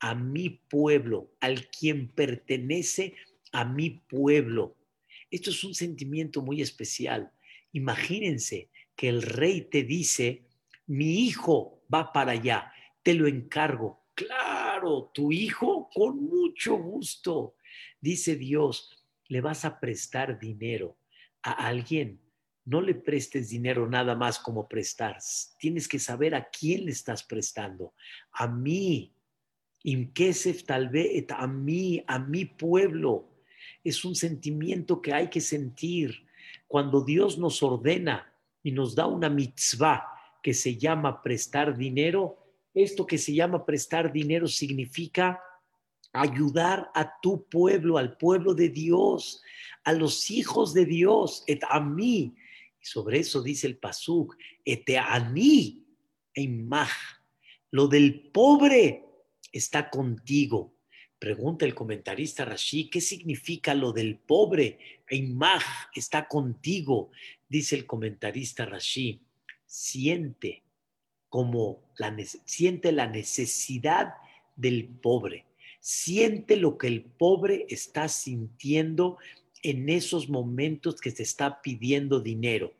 a 0.00 0.14
mi 0.14 0.48
pueblo, 0.48 1.34
al 1.40 1.68
quien 1.68 2.08
pertenece 2.08 3.14
a 3.52 3.66
mi 3.66 3.90
pueblo. 3.90 4.76
Esto 5.30 5.50
es 5.50 5.62
un 5.62 5.74
sentimiento 5.74 6.40
muy 6.40 6.62
especial. 6.62 7.30
Imagínense 7.72 8.70
que 8.96 9.10
el 9.10 9.22
rey 9.22 9.68
te 9.70 9.84
dice, 9.84 10.48
mi 10.86 11.26
hijo 11.26 11.84
va 11.92 12.12
para 12.12 12.32
allá, 12.32 12.72
te 13.02 13.14
lo 13.14 13.28
encargo. 13.28 14.06
Claro, 14.14 15.10
tu 15.14 15.30
hijo 15.32 15.88
con 15.94 16.24
mucho 16.24 16.76
gusto. 16.76 17.56
Dice 18.00 18.36
Dios, 18.36 19.06
le 19.28 19.40
vas 19.40 19.64
a 19.64 19.78
prestar 19.78 20.38
dinero 20.38 20.96
a 21.42 21.52
alguien. 21.66 22.20
No 22.64 22.80
le 22.80 22.94
prestes 22.94 23.48
dinero 23.48 23.88
nada 23.88 24.14
más 24.14 24.38
como 24.38 24.68
prestar. 24.68 25.18
Tienes 25.58 25.88
que 25.88 25.98
saber 25.98 26.34
a 26.34 26.48
quién 26.50 26.84
le 26.84 26.92
estás 26.92 27.22
prestando. 27.22 27.94
A 28.32 28.46
mí. 28.46 29.12
Imkesef 29.82 30.64
tal 30.64 30.90
vez 30.90 31.24
a 31.30 31.46
mí, 31.46 32.04
a 32.06 32.18
mi 32.18 32.44
pueblo. 32.44 33.30
Es 33.82 34.04
un 34.04 34.14
sentimiento 34.14 35.00
que 35.00 35.14
hay 35.14 35.28
que 35.28 35.40
sentir. 35.40 36.26
Cuando 36.68 37.02
Dios 37.02 37.38
nos 37.38 37.62
ordena 37.62 38.32
y 38.62 38.72
nos 38.72 38.94
da 38.94 39.06
una 39.06 39.30
mitzvah 39.30 40.04
que 40.42 40.52
se 40.54 40.76
llama 40.76 41.22
prestar 41.22 41.76
dinero, 41.76 42.36
esto 42.74 43.06
que 43.06 43.18
se 43.18 43.34
llama 43.34 43.64
prestar 43.64 44.12
dinero 44.12 44.46
significa 44.46 45.40
ayudar 46.12 46.90
a 46.94 47.20
tu 47.20 47.44
pueblo, 47.48 47.98
al 47.98 48.16
pueblo 48.16 48.54
de 48.54 48.68
Dios, 48.68 49.42
a 49.84 49.92
los 49.92 50.30
hijos 50.30 50.74
de 50.74 50.84
Dios, 50.84 51.44
et 51.46 51.62
a 51.68 51.80
mí. 51.80 52.34
Y 52.80 52.86
sobre 52.86 53.18
eso 53.18 53.42
dice 53.42 53.66
el 53.66 53.76
Pasuk, 53.76 54.36
et 54.64 54.88
a 54.96 55.20
mí, 55.20 55.84
imaj. 56.34 56.90
Lo 57.70 57.86
del 57.86 58.30
pobre 58.32 59.04
está 59.52 59.90
contigo. 59.90 60.72
Pregunta 61.18 61.66
el 61.66 61.74
comentarista 61.74 62.44
Rashi, 62.44 62.88
¿qué 62.88 63.00
significa 63.00 63.74
lo 63.74 63.92
del 63.92 64.16
pobre? 64.16 64.78
Imaj 65.10 65.62
está 65.94 66.26
contigo. 66.26 67.10
Dice 67.48 67.76
el 67.76 67.86
comentarista 67.86 68.64
Rashi, 68.64 69.20
siente 69.66 70.62
como 71.28 71.92
la, 71.96 72.16
siente 72.44 72.90
la 72.90 73.06
necesidad 73.06 74.14
del 74.56 74.86
pobre, 74.86 75.46
siente 75.80 76.56
lo 76.56 76.76
que 76.76 76.86
el 76.86 77.02
pobre 77.02 77.66
está 77.68 78.08
sintiendo 78.08 79.18
en 79.62 79.88
esos 79.88 80.28
momentos 80.28 81.00
que 81.00 81.10
se 81.10 81.22
está 81.22 81.60
pidiendo 81.60 82.20
dinero, 82.20 82.72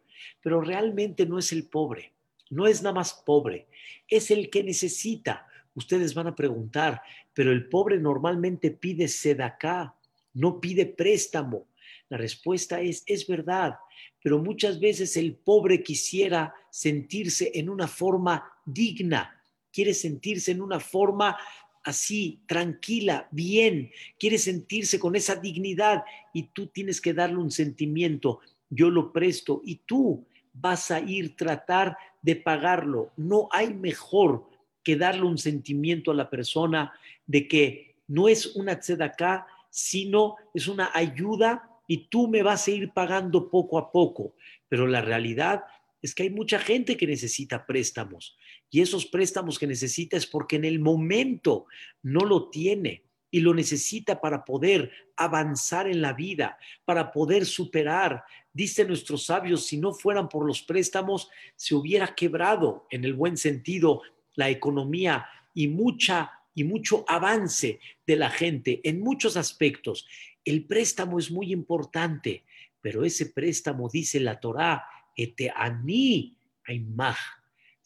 pero 0.42 0.61
realmente 0.61 1.26
no 1.26 1.38
es 1.38 1.52
el 1.52 1.64
pobre, 1.64 2.12
no 2.50 2.66
es 2.66 2.83
nada 2.83 2.95
más 2.95 3.14
pobre, 3.14 3.66
es 4.09 4.30
el 4.30 4.50
que 4.50 4.62
necesita. 4.62 5.47
Ustedes 5.75 6.14
van 6.14 6.26
a 6.26 6.35
preguntar, 6.35 7.02
pero 7.33 7.52
el 7.52 7.69
pobre 7.69 7.99
normalmente 7.99 8.71
pide 8.71 9.09
sedacá, 9.09 9.95
no 10.35 10.61
pide 10.61 10.87
préstamo. 10.87 11.66
La 12.09 12.16
respuesta 12.16 12.80
es, 12.80 13.02
es 13.07 13.26
verdad, 13.26 13.76
pero 14.23 14.38
muchas 14.38 14.80
veces 14.80 15.16
el 15.16 15.35
pobre 15.35 15.83
quisiera 15.83 16.54
sentirse 16.71 17.52
en 17.54 17.71
una 17.71 17.87
forma 17.87 18.52
digna, 18.66 19.42
quiere 19.73 19.95
sentirse 19.95 20.50
en 20.50 20.61
una 20.61 20.80
forma 20.80 21.37
así, 21.82 22.40
tranquila, 22.46 23.28
bien, 23.30 23.90
quiere 24.18 24.38
sentirse 24.38 24.99
con 24.99 25.16
esa 25.16 25.37
dignidad 25.37 26.04
y 26.32 26.44
tú 26.44 26.66
tienes 26.66 27.00
que 27.00 27.14
darle 27.14 27.38
un 27.38 27.50
sentimiento, 27.50 28.40
yo 28.68 28.90
lo 28.90 29.12
presto 29.12 29.62
y 29.64 29.76
tú 29.87 30.26
vas 30.52 30.90
a 30.90 31.00
ir 31.00 31.37
tratar 31.37 31.96
de 32.22 32.37
pagarlo. 32.37 33.12
No 33.16 33.49
hay 33.50 33.72
mejor 33.72 34.49
que 34.82 34.96
darle 34.96 35.22
un 35.22 35.38
sentimiento 35.38 36.10
a 36.10 36.14
la 36.14 36.30
persona 36.30 36.92
de 37.26 37.49
que 37.49 37.96
no 38.08 38.28
es 38.28 38.56
una 38.56 38.78
tzedakah, 38.78 39.46
sino 39.70 40.37
es 40.52 40.68
una 40.68 40.90
ayuda 40.94 41.68
y 41.87 42.08
tú 42.08 42.28
me 42.28 42.42
vas 42.42 42.66
a 42.66 42.70
ir 42.70 42.92
pagando 42.92 43.50
poco 43.50 43.78
a 43.78 43.90
poco. 43.90 44.34
Pero 44.68 44.87
la 44.87 45.00
realidad 45.00 45.64
es 46.02 46.14
que 46.14 46.25
hay 46.25 46.30
mucha 46.30 46.58
gente 46.58 46.96
que 46.96 47.06
necesita 47.06 47.66
préstamos 47.66 48.37
Y 48.70 48.80
esos 48.80 49.06
préstamos 49.06 49.58
que 49.58 49.66
necesita 49.66 50.16
es 50.16 50.26
porque 50.26 50.56
en 50.56 50.64
el 50.64 50.78
momento 50.78 51.66
no 52.02 52.20
lo 52.20 52.48
tiene 52.50 53.02
y 53.30 53.40
lo 53.40 53.54
necesita 53.54 54.20
para 54.20 54.44
poder 54.44 54.90
avanzar 55.16 55.88
en 55.88 56.00
la 56.00 56.12
vida, 56.12 56.58
para 56.84 57.12
poder 57.12 57.46
superar. 57.46 58.24
Dicen 58.52 58.88
nuestros 58.88 59.24
sabios, 59.24 59.66
si 59.66 59.76
no 59.76 59.92
fueran 59.92 60.28
por 60.28 60.46
los 60.46 60.62
préstamos, 60.62 61.28
se 61.56 61.74
hubiera 61.74 62.14
quebrado 62.14 62.86
en 62.90 63.04
el 63.04 63.14
buen 63.14 63.36
sentido 63.36 64.02
la 64.34 64.50
economía 64.50 65.26
y 65.54 65.68
mucha 65.68 66.32
y 66.54 66.64
mucho 66.64 67.04
avance 67.08 67.80
de 68.06 68.16
la 68.16 68.30
gente 68.30 68.80
en 68.84 69.00
muchos 69.00 69.36
aspectos. 69.36 70.06
El 70.44 70.66
préstamo 70.66 71.18
es 71.18 71.30
muy 71.30 71.52
importante, 71.52 72.44
pero 72.80 73.04
ese 73.04 73.26
préstamo 73.26 73.88
dice 73.88 74.20
la 74.20 74.40
Torá, 74.40 74.84
ete 75.16 75.52
ani 75.54 76.36
aimaj, 76.66 77.18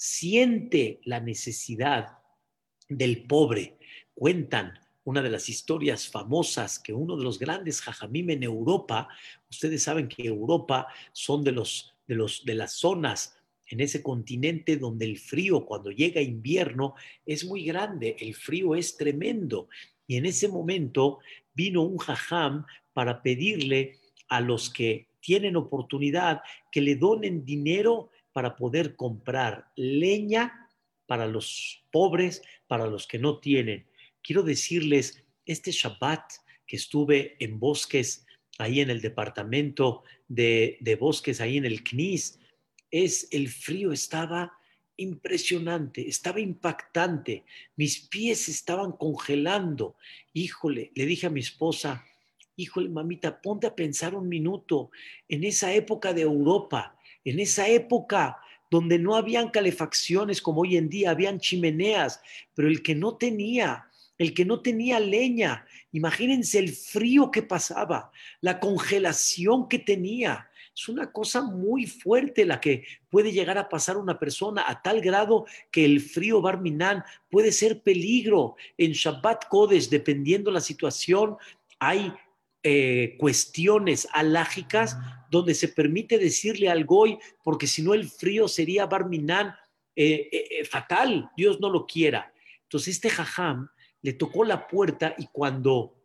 siente 0.05 1.01
la 1.05 1.19
necesidad 1.19 2.19
del 2.91 3.25
pobre. 3.25 3.79
Cuentan 4.13 4.79
una 5.03 5.23
de 5.23 5.31
las 5.31 5.49
historias 5.49 6.11
famosas 6.11 6.79
que 6.79 6.93
uno 6.93 7.17
de 7.17 7.25
los 7.25 7.39
grandes 7.39 7.81
jajamim 7.81 8.29
en 8.29 8.43
Europa, 8.43 9.09
ustedes 9.49 9.83
saben 9.83 10.09
que 10.09 10.27
Europa 10.27 10.89
son 11.13 11.43
de, 11.43 11.53
los, 11.53 11.95
de, 12.07 12.17
los, 12.17 12.45
de 12.45 12.55
las 12.55 12.75
zonas 12.75 13.39
en 13.69 13.81
ese 13.81 14.03
continente 14.03 14.77
donde 14.77 15.07
el 15.07 15.19
frío 15.19 15.65
cuando 15.65 15.91
llega 15.91 16.21
invierno 16.21 16.97
es 17.25 17.47
muy 17.47 17.65
grande, 17.65 18.15
el 18.21 18.35
frío 18.35 18.75
es 18.75 18.99
tremendo. 18.99 19.71
Y 20.07 20.17
en 20.17 20.27
ese 20.27 20.49
momento 20.49 21.21
vino 21.55 21.81
un 21.81 21.97
jajam 21.97 22.67
para 22.93 23.23
pedirle 23.23 23.97
a 24.29 24.43
los 24.43 24.69
que 24.69 25.07
tienen 25.21 25.57
oportunidad 25.57 26.43
que 26.71 26.83
le 26.83 26.97
donen 26.97 27.47
dinero 27.47 28.11
para 28.35 28.55
poder 28.57 28.97
comprar 28.97 29.73
leña 29.77 30.69
para 31.07 31.27
los 31.27 31.83
pobres, 31.91 32.43
para 32.67 32.87
los 32.87 33.07
que 33.07 33.19
no 33.19 33.39
tienen 33.39 33.87
quiero 34.25 34.43
decirles, 34.43 35.23
este 35.47 35.71
Shabbat 35.71 36.33
que 36.67 36.77
estuve 36.77 37.37
en 37.39 37.61
bosques, 37.61 38.27
ahí 38.59 38.81
en 38.81 38.91
el 38.91 39.01
departamento 39.03 40.03
de, 40.27 40.97
bosques, 40.99 41.41
ahí 41.41 41.59
en 41.59 41.67
el 41.67 41.85
CNIS, 41.85 42.41
es 42.91 43.29
el 43.31 43.49
frío 43.49 43.93
estaba 43.93 44.55
impresionante, 44.97 46.09
estaba 46.09 46.41
impactante, 46.41 47.45
mis 47.77 48.01
pies 48.01 48.49
estaban 48.49 48.93
congelando. 48.93 49.97
Híjole, 50.33 50.93
le 50.95 51.05
dije 51.05 51.27
a 51.27 51.31
mi 51.31 51.41
esposa, 51.41 52.05
híjole, 52.57 52.89
mamita, 52.89 53.43
ponte 53.43 53.67
a 53.67 53.75
pensar 53.75 54.15
un 54.15 54.29
minuto 54.29 54.91
en 55.29 55.45
esa 55.45 55.75
época 55.75 56.15
de 56.15 56.23
Europa, 56.23 56.94
en 57.25 57.41
esa 57.41 57.69
época 57.69 58.39
donde 58.71 58.99
no 58.99 59.15
habían 59.15 59.51
calefacciones 59.51 60.43
como 60.43 60.63
hoy 60.63 60.77
en 60.77 60.89
día, 60.89 61.11
habían 61.11 61.39
chimeneas, 61.39 62.21
pero 62.55 62.69
el 62.69 62.83
que 62.83 62.95
no 62.95 63.17
tenía 63.17 63.89
el 64.19 64.35
que 64.35 64.45
no 64.45 64.61
tenía 64.61 65.01
leña. 65.01 65.67
Imagínense 65.93 66.59
el 66.59 66.71
frío 66.71 67.31
que 67.31 67.43
pasaba, 67.43 68.11
la 68.41 68.61
congelación 68.61 69.69
que 69.69 69.79
tenía. 69.79 70.49
Es 70.75 70.89
una 70.89 71.13
cosa 71.13 71.43
muy 71.43 71.87
fuerte 71.87 72.45
la 72.45 72.61
que 72.61 72.85
puede 73.09 73.33
llegar 73.33 73.59
a 73.59 73.69
pasar 73.69 73.97
una 73.97 74.19
persona 74.19 74.65
a 74.67 74.83
tal 74.83 75.01
grado 75.01 75.47
que 75.71 75.85
el 75.85 76.01
frío 76.01 76.41
Barminan 76.41 77.05
puede 77.31 77.53
ser 77.53 77.83
peligro. 77.83 78.57
En 78.77 78.93
Shabbat 78.93 79.47
Kodesh, 79.49 79.89
dependiendo 79.89 80.51
la 80.51 80.61
situación, 80.61 81.37
hay 81.79 82.13
eh, 82.67 83.17
cuestiones 83.19 84.09
alágicas 84.15 84.97
donde 85.31 85.53
se 85.55 85.69
permite 85.69 86.17
decirle 86.17 86.71
al 86.71 86.87
Goy, 86.87 87.19
porque 87.43 87.67
si 87.67 87.83
no 87.83 87.93
el 87.93 88.09
frío 88.09 88.49
sería 88.49 88.87
Barminan 88.87 89.55
eh, 89.95 90.31
eh, 90.33 90.65
fatal, 90.65 91.31
Dios 91.37 91.61
no 91.61 91.69
lo 91.69 91.87
quiera. 91.87 92.33
Entonces 92.63 92.95
este 92.95 93.11
jajam 93.11 93.69
le 94.01 94.15
tocó 94.15 94.45
la 94.45 94.67
puerta 94.67 95.15
y 95.19 95.27
cuando 95.27 96.01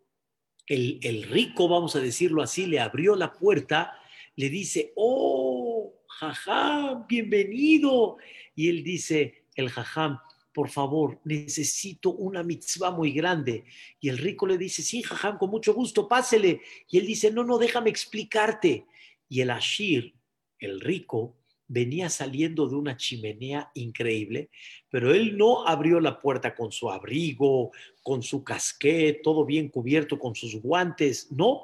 el, 0.67 1.23
rico, 1.29 1.69
vamos 1.69 1.95
a 1.95 2.01
decirlo 2.01 2.41
así, 2.41 2.65
le 2.65 2.81
abrió 2.81 3.15
la 3.15 3.31
puerta, 3.31 3.97
le 4.35 4.49
dice, 4.49 4.91
oh, 4.97 5.93
jajam, 6.07 7.07
bienvenido. 7.07 8.17
Y 8.53 8.67
él 8.67 8.83
dice, 8.83 9.45
el 9.55 9.69
jajam, 9.69 10.19
por 10.53 10.69
favor, 10.69 11.19
necesito 11.23 12.11
una 12.11 12.43
mitzvah 12.43 12.91
muy 12.91 13.11
grande. 13.11 13.65
Y 13.99 14.09
el 14.09 14.17
rico 14.17 14.47
le 14.47 14.57
dice, 14.57 14.81
sí, 14.81 15.03
jajam, 15.03 15.37
con 15.37 15.49
mucho 15.49 15.73
gusto, 15.73 16.07
pásele. 16.07 16.61
Y 16.89 16.97
él 16.97 17.05
dice, 17.05 17.31
no, 17.31 17.43
no, 17.43 17.57
déjame 17.57 17.89
explicarte. 17.89 18.85
Y 19.27 19.41
el 19.41 19.51
ashir, 19.51 20.15
el 20.59 20.81
rico, 20.81 21.35
venía 21.69 22.09
saliendo 22.09 22.67
de 22.67 22.75
una 22.75 22.97
chimenea 22.97 23.71
increíble, 23.75 24.49
pero 24.89 25.13
él 25.13 25.37
no 25.37 25.67
abrió 25.67 25.99
la 25.99 26.19
puerta 26.19 26.55
con 26.55 26.71
su 26.71 26.89
abrigo, 26.89 27.71
con 28.01 28.23
su 28.23 28.43
casqué, 28.43 29.21
todo 29.23 29.45
bien 29.45 29.69
cubierto, 29.69 30.17
con 30.17 30.33
sus 30.33 30.55
guantes, 30.55 31.31
no, 31.31 31.61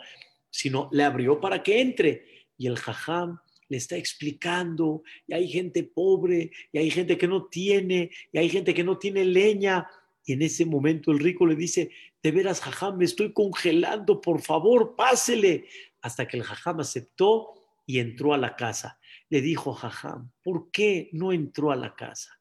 sino 0.52 0.90
le 0.92 1.04
abrió 1.04 1.42
para 1.42 1.64
que 1.64 1.82
entre. 1.82 2.26
Y 2.56 2.68
el 2.68 2.78
jajam 2.78 3.40
le 3.68 3.78
está 3.78 3.98
explicando, 3.98 5.04
y 5.28 5.34
hay 5.34 5.48
gente 5.48 5.84
pobre, 5.84 6.52
y 6.72 6.78
hay 6.78 6.90
gente 6.90 7.18
que 7.18 7.28
no 7.28 7.46
tiene, 7.46 8.12
y 8.32 8.38
hay 8.38 8.50
gente 8.50 8.74
que 8.74 8.84
no 8.84 8.98
tiene 8.98 9.26
leña. 9.26 9.88
Y 10.26 10.34
en 10.34 10.42
ese 10.42 10.66
momento 10.66 11.12
el 11.12 11.20
rico 11.20 11.46
le 11.46 11.56
dice, 11.56 11.92
de 12.22 12.32
veras, 12.32 12.62
jajam, 12.62 12.98
me 12.98 13.06
estoy 13.06 13.34
congelando, 13.34 14.22
por 14.22 14.42
favor, 14.42 14.96
pásele. 14.96 15.66
Hasta 16.02 16.28
que 16.28 16.38
el 16.38 16.44
jajam 16.44 16.80
aceptó 16.80 17.54
y 17.86 18.00
entró 18.00 18.34
a 18.34 18.38
la 18.38 18.56
casa 18.56 19.00
le 19.30 19.42
dijo 19.42 19.74
Jajam, 19.74 20.32
¿por 20.44 20.72
qué 20.72 21.10
no 21.14 21.32
entró 21.32 21.72
a 21.72 21.76
la 21.76 21.96
casa? 21.96 22.40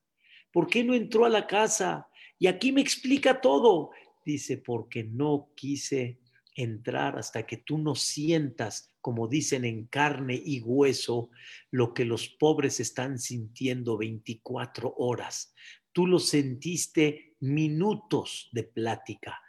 ¿Por 0.53 0.69
qué 0.69 0.85
no 0.85 0.95
entró 0.95 1.25
a 1.25 1.29
la 1.29 1.47
casa? 1.47 2.09
Y 2.39 2.47
aquí 2.47 2.73
me 2.73 2.81
explica 2.81 3.41
todo. 3.41 3.91
Dice, 4.25 4.59
porque 4.59 5.05
no 5.05 5.51
quise 5.55 6.21
entrar 6.55 7.19
hasta 7.19 7.45
que 7.47 7.59
tú 7.59 7.79
no 7.79 7.95
sientas, 7.95 8.94
como 9.05 9.29
dicen 9.29 9.67
en 9.67 9.85
carne 9.85 10.41
y 10.43 10.63
hueso, 10.63 11.29
lo 11.71 11.93
que 11.93 12.07
los 12.07 12.27
pobres 12.27 12.81
están 12.81 13.19
sintiendo 13.19 13.99
24 13.99 14.95
horas. 14.97 15.53
Tú 15.93 16.07
lo 16.07 16.19
sentiste 16.19 17.35
minutos 17.41 18.49
de 18.53 18.63
plática 18.63 19.43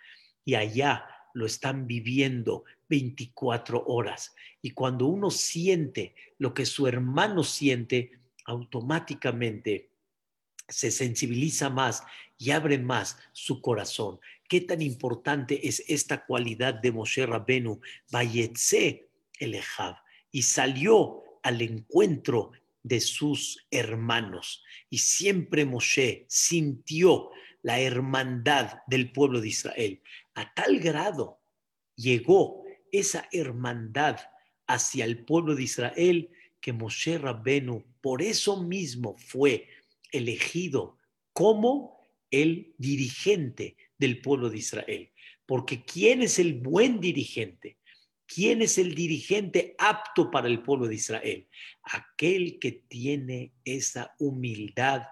y 0.43 0.55
allá 0.55 1.05
lo 1.33 1.45
están 1.45 1.87
viviendo 1.87 2.65
24 2.89 3.81
horas. 3.87 4.35
Y 4.61 4.71
cuando 4.71 5.05
uno 5.05 5.31
siente 5.31 6.15
lo 6.37 6.53
que 6.53 6.65
su 6.65 6.85
hermano 6.85 7.41
siente, 7.41 8.11
automáticamente 8.43 9.89
se 10.67 10.91
sensibiliza 10.91 11.69
más 11.69 12.03
y 12.37 12.51
abre 12.51 12.77
más 12.77 13.17
su 13.31 13.61
corazón. 13.61 14.19
Qué 14.49 14.59
tan 14.59 14.81
importante 14.81 15.65
es 15.65 15.81
esta 15.87 16.25
cualidad 16.25 16.73
de 16.73 16.91
Moshe 16.91 17.25
Rabenu, 17.25 17.79
Bayetse 18.11 19.05
Y 20.31 20.41
salió 20.41 21.23
al 21.43 21.61
encuentro 21.61 22.51
de 22.83 22.99
sus 22.99 23.65
hermanos. 23.71 24.63
Y 24.89 24.99
siempre 24.99 25.65
Moshe 25.65 26.25
sintió 26.29 27.31
la 27.61 27.79
hermandad 27.79 28.79
del 28.87 29.11
pueblo 29.11 29.41
de 29.41 29.47
Israel. 29.47 30.01
A 30.35 30.53
tal 30.53 30.79
grado 30.79 31.39
llegó 31.95 32.63
esa 32.91 33.27
hermandad 33.31 34.19
hacia 34.67 35.05
el 35.05 35.25
pueblo 35.25 35.55
de 35.55 35.63
Israel 35.63 36.29
que 36.61 36.73
Moshe 36.73 37.17
Rabbenu 37.17 37.83
por 38.01 38.21
eso 38.21 38.61
mismo 38.63 39.15
fue 39.17 39.67
elegido 40.11 40.97
como 41.33 41.99
el 42.31 42.73
dirigente 42.77 43.77
del 43.97 44.21
pueblo 44.21 44.49
de 44.49 44.59
Israel. 44.59 45.11
Porque 45.45 45.83
¿quién 45.83 46.21
es 46.21 46.39
el 46.39 46.53
buen 46.53 46.99
dirigente? 46.99 47.77
¿Quién 48.27 48.61
es 48.61 48.77
el 48.77 48.95
dirigente 48.95 49.75
apto 49.77 50.31
para 50.31 50.47
el 50.47 50.61
pueblo 50.63 50.87
de 50.87 50.95
Israel? 50.95 51.47
Aquel 51.83 52.57
que 52.59 52.71
tiene 52.71 53.53
esa 53.63 54.15
humildad 54.17 55.03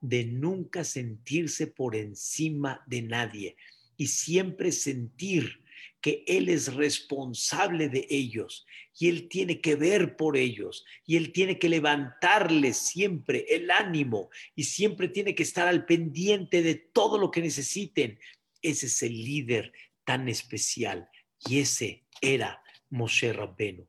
de 0.00 0.24
nunca 0.24 0.82
sentirse 0.82 1.66
por 1.66 1.94
encima 1.94 2.82
de 2.86 3.02
nadie 3.02 3.56
y 3.96 4.06
siempre 4.06 4.72
sentir 4.72 5.62
que 6.00 6.24
Él 6.26 6.48
es 6.48 6.74
responsable 6.74 7.88
de 7.88 8.06
ellos 8.10 8.66
y 8.98 9.08
Él 9.08 9.28
tiene 9.28 9.60
que 9.60 9.76
ver 9.76 10.16
por 10.16 10.36
ellos 10.36 10.84
y 11.06 11.16
Él 11.16 11.30
tiene 11.30 11.58
que 11.58 11.68
levantarles 11.68 12.78
siempre 12.78 13.46
el 13.48 13.70
ánimo 13.70 14.30
y 14.56 14.64
siempre 14.64 15.08
tiene 15.08 15.34
que 15.34 15.44
estar 15.44 15.68
al 15.68 15.84
pendiente 15.84 16.62
de 16.62 16.74
todo 16.74 17.18
lo 17.18 17.30
que 17.30 17.42
necesiten. 17.42 18.18
Ese 18.62 18.86
es 18.86 19.02
el 19.02 19.12
líder 19.12 19.72
tan 20.04 20.28
especial 20.28 21.08
y 21.46 21.60
ese 21.60 22.04
era 22.20 22.61
Moshe 22.92 23.32
Rabbenu. 23.32 23.86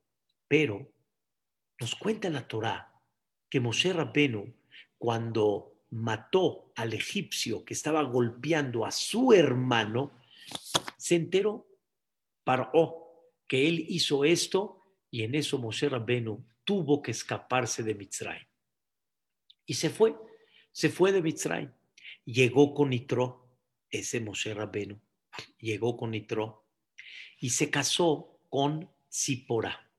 Pero 0.47 0.91
nos 1.79 1.95
cuenta 1.95 2.29
la 2.29 2.47
Torá 2.47 3.01
que 3.49 3.59
Moshe 3.59 3.93
Rabbenu 3.93 4.53
cuando 4.97 5.85
mató 5.91 6.71
al 6.75 6.93
egipcio 6.93 7.63
que 7.65 7.73
estaba 7.73 8.01
golpeando 8.03 8.85
a 8.85 8.91
su 8.91 9.33
hermano, 9.33 10.19
se 10.97 11.15
enteró, 11.15 11.67
paró, 12.43 13.01
que 13.47 13.67
él 13.67 13.85
hizo 13.89 14.23
esto 14.23 14.81
y 15.11 15.23
en 15.23 15.35
eso 15.35 15.59
Moshe 15.59 15.89
Rabbenu 15.89 16.43
tuvo 16.63 17.01
que 17.01 17.11
escaparse 17.11 17.83
de 17.83 17.95
Mitzray. 17.95 18.41
Y 19.65 19.73
se 19.73 19.89
fue, 19.89 20.15
se 20.71 20.89
fue 20.89 21.11
de 21.11 21.21
Mitzrayim. 21.21 21.71
Llegó 22.25 22.73
con 22.73 22.89
Nitro, 22.89 23.49
ese 23.89 24.21
Moshe 24.21 24.53
Rabbenu, 24.53 24.99
llegó 25.59 25.97
con 25.97 26.11
Nitro 26.11 26.65
y 27.39 27.49
se 27.49 27.69
casó 27.69 28.39
con 28.49 28.92
Zipora. 29.13 29.89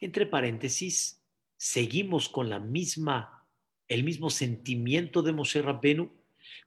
Entre 0.00 0.26
paréntesis, 0.26 1.22
seguimos 1.56 2.28
con 2.28 2.48
la 2.48 2.58
misma, 2.58 3.46
el 3.88 4.04
mismo 4.04 4.30
sentimiento 4.30 5.22
de 5.22 5.32
Moshe 5.32 5.60
Rabbenu 5.60 6.10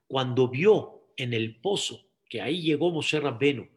cuando 0.06 0.48
vio 0.48 1.10
en 1.16 1.32
el 1.34 1.56
pozo 1.56 2.06
que 2.28 2.40
ahí 2.40 2.62
llegó 2.62 2.90
Moshe 2.90 3.20
Rabbenu, 3.20 3.68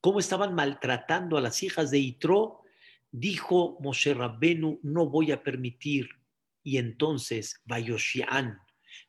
cómo 0.00 0.18
estaban 0.18 0.54
maltratando 0.54 1.36
a 1.36 1.40
las 1.40 1.62
hijas 1.62 1.90
de 1.90 1.98
Itro, 1.98 2.62
dijo 3.10 3.78
Moshe 3.80 4.14
Rabbenu, 4.14 4.80
no 4.82 5.06
voy 5.06 5.32
a 5.32 5.42
permitir. 5.42 6.08
Y 6.62 6.78
entonces 6.78 7.60
Bayoshian 7.64 8.58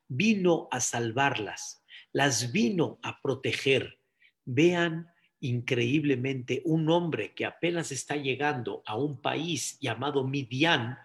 vino 0.07 0.67
a 0.71 0.79
salvarlas, 0.79 1.83
las 2.11 2.51
vino 2.51 2.99
a 3.03 3.21
proteger. 3.21 3.99
Vean 4.45 5.07
increíblemente 5.41 6.61
un 6.65 6.89
hombre 6.89 7.33
que 7.33 7.45
apenas 7.45 7.91
está 7.91 8.15
llegando 8.15 8.83
a 8.85 8.97
un 8.97 9.21
país 9.21 9.77
llamado 9.79 10.25
Midian, 10.25 10.97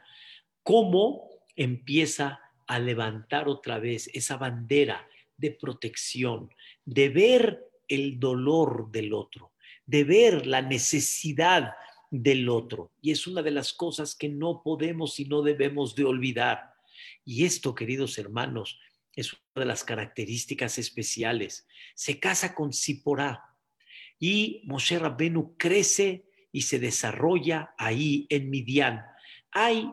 cómo 0.63 1.31
empieza 1.57 2.41
a 2.67 2.79
levantar 2.79 3.49
otra 3.49 3.79
vez 3.79 4.11
esa 4.13 4.37
bandera 4.37 5.07
de 5.37 5.51
protección, 5.51 6.51
de 6.85 7.09
ver 7.09 7.65
el 7.89 8.19
dolor 8.19 8.91
del 8.91 9.13
otro, 9.13 9.53
de 9.87 10.05
ver 10.05 10.47
la 10.47 10.63
necesidad 10.63 11.75
del 12.11 12.49
otro. 12.49 12.93
Y 13.01 13.11
es 13.11 13.27
una 13.27 13.43
de 13.43 13.51
las 13.51 13.73
cosas 13.73 14.15
que 14.15 14.29
no 14.29 14.63
podemos 14.63 15.21
y 15.21 15.27
no 15.27 15.43
debemos 15.43 15.95
de 15.95 16.05
olvidar. 16.05 16.75
Y 17.25 17.45
esto, 17.45 17.75
queridos 17.75 18.19
hermanos, 18.19 18.79
es 19.15 19.33
una 19.33 19.43
de 19.57 19.65
las 19.67 19.85
características 19.85 20.79
especiales. 20.79 21.67
Se 21.95 22.19
casa 22.19 22.55
con 22.55 22.73
Ziporá 22.73 23.54
y 24.19 24.63
Moshe 24.65 24.99
Rabbenu 24.99 25.57
crece 25.57 26.25
y 26.53 26.63
se 26.63 26.79
desarrolla 26.79 27.75
ahí 27.77 28.27
en 28.29 28.49
Midian. 28.49 29.05
Hay 29.51 29.91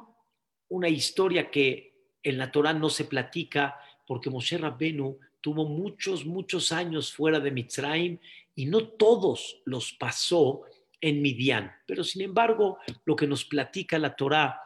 una 0.69 0.89
historia 0.89 1.49
que 1.49 1.95
en 2.23 2.37
la 2.37 2.51
Torah 2.51 2.73
no 2.73 2.89
se 2.89 3.05
platica 3.05 3.79
porque 4.05 4.29
Moshe 4.29 4.57
Rabbenu 4.57 5.17
tuvo 5.41 5.65
muchos, 5.65 6.25
muchos 6.25 6.71
años 6.71 7.11
fuera 7.13 7.39
de 7.39 7.51
Mitzrayim 7.51 8.19
y 8.55 8.65
no 8.65 8.87
todos 8.89 9.61
los 9.65 9.93
pasó 9.93 10.61
en 10.99 11.21
Midian. 11.21 11.71
Pero 11.85 12.03
sin 12.03 12.21
embargo, 12.21 12.77
lo 13.05 13.15
que 13.15 13.27
nos 13.27 13.43
platica 13.43 13.97
la 13.97 14.15
Torá, 14.15 14.61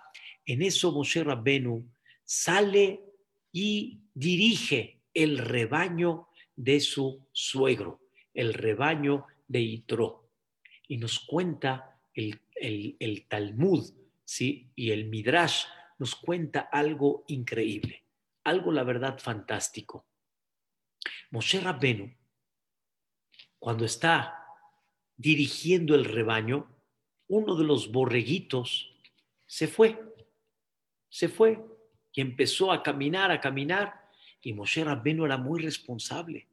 en 0.46 0.62
eso 0.62 0.91
Moshe 0.91 1.24
Rabbenu 1.24 1.88
sale 2.24 3.02
y 3.52 4.02
dirige 4.13 5.00
el 5.13 5.38
rebaño 5.38 6.28
de 6.56 6.82
su 6.82 7.26
suegro, 7.32 8.02
el 8.34 8.54
rebaño 8.54 9.26
de. 9.47 9.84
Y 10.88 10.97
nos 10.97 11.19
cuenta 11.19 11.99
el, 12.13 12.39
el 12.55 13.25
Talmud 13.27 13.91
¿sí? 14.23 14.71
y 14.75 14.91
el 14.91 15.05
Midrash, 15.05 15.65
nos 15.97 16.15
cuenta 16.15 16.62
algo 16.71 17.23
increíble, 17.27 18.03
algo 18.43 18.71
la 18.71 18.84
verdad 18.84 19.19
fantástico. 19.19 20.05
Moshe 21.31 21.60
Rabbenu, 21.60 22.13
cuando 23.60 23.86
está 23.86 24.45
dirigiendo 25.15 25.95
el 25.95 26.05
rebaño, 26.05 26.67
uno 27.27 27.55
de 27.55 27.63
los 27.63 27.91
borreguitos 27.91 28.93
se 29.45 29.67
fue, 29.67 29.99
se 31.10 31.29
fue 31.29 31.63
y 32.13 32.21
empezó 32.21 32.71
a 32.71 32.84
caminar, 32.84 33.31
a 33.31 33.41
caminar, 33.41 34.10
y 34.41 34.53
Moshe 34.53 34.84
Rabbenu 34.84 35.25
era 35.25 35.38
muy 35.38 35.62
responsable. 35.62 36.47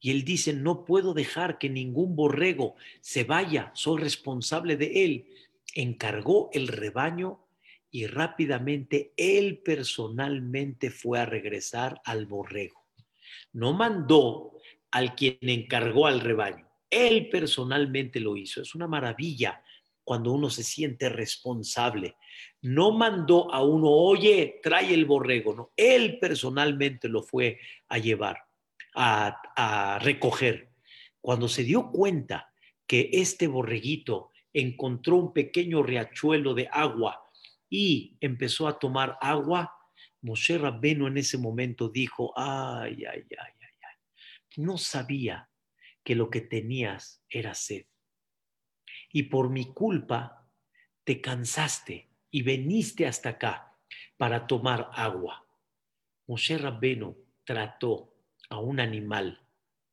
Y 0.00 0.10
él 0.10 0.24
dice, 0.24 0.52
no 0.52 0.84
puedo 0.84 1.14
dejar 1.14 1.58
que 1.58 1.70
ningún 1.70 2.16
borrego 2.16 2.74
se 3.00 3.24
vaya, 3.24 3.70
soy 3.74 4.00
responsable 4.00 4.76
de 4.76 5.04
él. 5.04 5.26
Encargó 5.74 6.50
el 6.52 6.68
rebaño 6.68 7.40
y 7.90 8.06
rápidamente 8.06 9.12
él 9.16 9.58
personalmente 9.58 10.90
fue 10.90 11.18
a 11.18 11.26
regresar 11.26 12.00
al 12.04 12.26
borrego 12.26 12.86
no 13.56 13.72
mandó 13.72 14.52
al 14.90 15.14
quien 15.14 15.38
encargó 15.40 16.06
al 16.06 16.20
rebaño. 16.20 16.68
Él 16.90 17.28
personalmente 17.30 18.20
lo 18.20 18.36
hizo. 18.36 18.62
Es 18.62 18.74
una 18.74 18.86
maravilla 18.86 19.62
cuando 20.04 20.32
uno 20.32 20.50
se 20.50 20.62
siente 20.62 21.08
responsable. 21.08 22.16
No 22.62 22.92
mandó 22.92 23.52
a 23.52 23.62
uno, 23.64 23.90
oye, 23.90 24.60
trae 24.62 24.92
el 24.92 25.04
borrego. 25.04 25.54
No, 25.54 25.72
él 25.74 26.18
personalmente 26.18 27.08
lo 27.08 27.22
fue 27.22 27.58
a 27.88 27.98
llevar, 27.98 28.38
a, 28.96 29.98
recoger. 30.00 30.72
Cuando 31.20 31.48
se 31.48 31.64
dio 31.64 31.90
cuenta 31.90 32.52
que 32.86 33.10
este 33.12 33.46
borreguito 33.46 34.32
encontró 34.52 35.16
un 35.16 35.32
pequeño 35.32 35.82
riachuelo 35.82 36.54
de 36.54 36.68
agua 36.72 37.28
y 37.68 38.16
empezó 38.20 38.68
a 38.68 38.78
tomar 38.78 39.18
agua, 39.20 39.72
Moshe 40.22 40.56
Rabbeno 40.56 41.06
en 41.08 41.18
ese 41.18 41.36
momento 41.36 41.88
dijo, 41.88 42.32
ay, 42.36 43.04
ay, 43.04 43.24
ay, 43.30 43.52
ay, 43.60 43.74
ay, 43.82 43.96
no 44.56 44.78
sabía 44.78 45.50
que 46.02 46.14
lo 46.14 46.30
que 46.30 46.40
tenías 46.40 47.22
era 47.28 47.54
sed. 47.54 47.86
Y 49.12 49.24
por 49.24 49.50
mi 49.50 49.72
culpa 49.72 50.48
te 51.04 51.20
cansaste 51.20 52.08
y 52.30 52.42
veniste 52.42 53.06
hasta 53.06 53.30
acá 53.30 53.76
para 54.16 54.46
tomar 54.46 54.90
agua. 54.94 55.46
Moshe 56.26 56.56
Rabbeno 56.58 57.16
trató 57.44 58.15
a 58.48 58.58
un 58.58 58.80
animal 58.80 59.40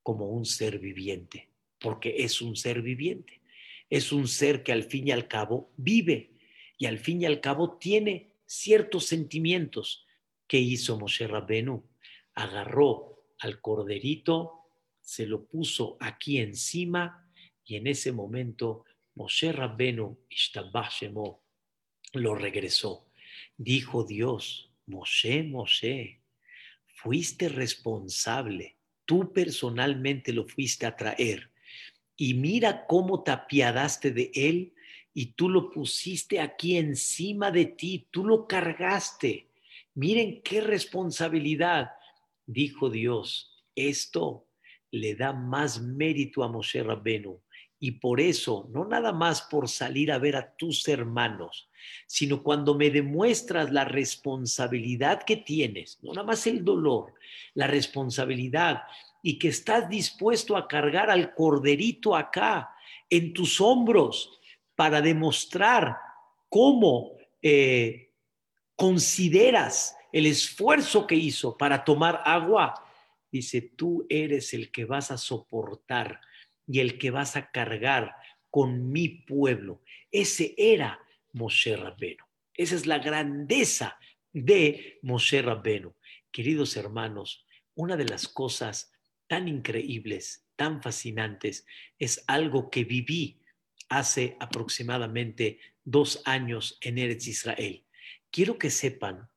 como 0.01 0.29
un 0.29 0.45
ser 0.45 0.79
viviente, 0.79 1.49
porque 1.79 2.15
es 2.19 2.41
un 2.41 2.55
ser 2.55 2.81
viviente. 2.81 3.41
Es 3.89 4.11
un 4.11 4.27
ser 4.27 4.63
que 4.63 4.71
al 4.71 4.83
fin 4.83 5.07
y 5.07 5.11
al 5.11 5.27
cabo 5.27 5.71
vive 5.77 6.31
y 6.77 6.85
al 6.85 6.97
fin 6.97 7.21
y 7.21 7.25
al 7.25 7.39
cabo 7.41 7.77
tiene 7.77 8.33
ciertos 8.45 9.05
sentimientos, 9.05 10.05
¿Qué 10.47 10.59
hizo 10.59 10.99
Moshe 10.99 11.27
Rabbenu? 11.27 11.83
Agarró 12.35 13.25
al 13.39 13.59
corderito, 13.61 14.67
se 15.01 15.25
lo 15.25 15.45
puso 15.47 15.97
aquí 15.99 16.37
encima 16.37 17.27
y 17.65 17.75
en 17.75 17.87
ese 17.87 18.11
momento 18.11 18.85
Moshe 19.15 19.51
Rabbenu 19.51 20.19
lo 22.13 22.35
regresó. 22.35 23.09
Dijo 23.57 24.03
Dios, 24.03 24.71
Moshe, 24.85 25.43
Moshe, 25.43 26.21
fuiste 27.03 27.49
responsable, 27.49 28.77
tú 29.05 29.33
personalmente 29.33 30.31
lo 30.31 30.47
fuiste 30.47 30.85
a 30.85 30.95
traer 30.95 31.51
y 32.15 32.33
mira 32.33 32.85
cómo 32.87 33.23
te 33.23 33.31
apiadaste 33.31 34.11
de 34.11 34.31
él 34.33 34.73
y 35.13 35.33
tú 35.33 35.49
lo 35.49 35.69
pusiste 35.69 36.39
aquí 36.39 36.77
encima 36.77 37.51
de 37.51 37.65
ti, 37.65 38.07
tú 38.09 38.25
lo 38.25 38.47
cargaste. 38.47 39.49
Miren 39.93 40.41
qué 40.41 40.61
responsabilidad, 40.61 41.91
dijo 42.45 42.89
Dios. 42.89 43.63
Esto 43.75 44.47
le 44.91 45.15
da 45.15 45.33
más 45.33 45.81
mérito 45.81 46.43
a 46.43 46.47
Moshe 46.47 46.81
Rabbenu. 46.81 47.41
Y 47.83 47.91
por 47.91 48.21
eso, 48.21 48.69
no 48.71 48.85
nada 48.85 49.11
más 49.11 49.41
por 49.41 49.67
salir 49.67 50.09
a 50.13 50.17
ver 50.17 50.37
a 50.37 50.55
tus 50.55 50.87
hermanos, 50.87 51.69
sino 52.07 52.41
cuando 52.41 52.75
me 52.75 52.89
demuestras 52.89 53.73
la 53.73 53.83
responsabilidad 53.83 55.23
que 55.23 55.35
tienes, 55.35 55.99
no 56.01 56.13
nada 56.13 56.25
más 56.25 56.47
el 56.47 56.63
dolor, 56.63 57.13
la 57.55 57.67
responsabilidad 57.67 58.83
y 59.21 59.37
que 59.37 59.49
estás 59.49 59.89
dispuesto 59.89 60.55
a 60.55 60.65
cargar 60.65 61.09
al 61.09 61.35
corderito 61.35 62.15
acá, 62.15 62.73
en 63.09 63.33
tus 63.33 63.59
hombros, 63.59 64.39
para 64.75 65.01
demostrar 65.01 65.97
cómo 66.47 67.17
eh, 67.41 68.13
consideras 68.77 69.93
el 70.13 70.27
esfuerzo 70.27 71.05
que 71.05 71.15
hizo 71.15 71.57
para 71.57 71.83
tomar 71.83 72.21
agua, 72.23 72.75
dice, 73.29 73.59
tú 73.75 74.05
eres 74.07 74.53
el 74.53 74.71
que 74.71 74.85
vas 74.85 75.11
a 75.11 75.17
soportar 75.17 76.21
y 76.67 76.79
el 76.79 76.97
que 76.97 77.11
vas 77.11 77.35
a 77.35 77.51
cargar 77.51 78.15
con 78.49 78.91
mi 78.91 79.09
pueblo. 79.09 79.81
Ese 80.11 80.53
era 80.57 80.99
Moshe 81.31 81.75
Rabbeno. 81.75 82.27
Esa 82.53 82.75
es 82.75 82.85
la 82.85 82.99
grandeza 82.99 83.97
de 84.31 84.99
Moshe 85.01 85.41
Rabbeno. 85.41 85.95
Queridos 86.31 86.77
hermanos, 86.77 87.45
una 87.75 87.97
de 87.97 88.05
las 88.05 88.27
cosas 88.27 88.91
tan 89.27 89.47
increíbles, 89.47 90.45
tan 90.55 90.81
fascinantes, 90.81 91.65
es 91.97 92.23
algo 92.27 92.69
que 92.69 92.83
viví 92.83 93.41
hace 93.89 94.37
aproximadamente 94.39 95.59
dos 95.83 96.21
años 96.25 96.77
en 96.81 96.97
Eretz 96.97 97.27
Israel 97.27 97.85
quiero 98.33 98.57
que 98.57 98.71
sepan 98.71 99.29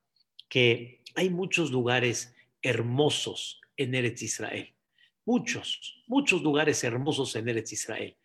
que 0.49 1.05
hay 1.15 1.29
muchos 1.29 1.71
lugares 1.71 2.35
hermosos 2.63 3.61
en 3.77 3.95
Eretz 3.95 4.23
Israel. 4.23 4.75
Muchos, 5.27 6.05
muchos 6.07 6.41
lugares 6.43 6.85
hermosos 6.85 7.35
en 7.35 7.49
Eretz 7.49 7.73
Israel. 7.73 8.17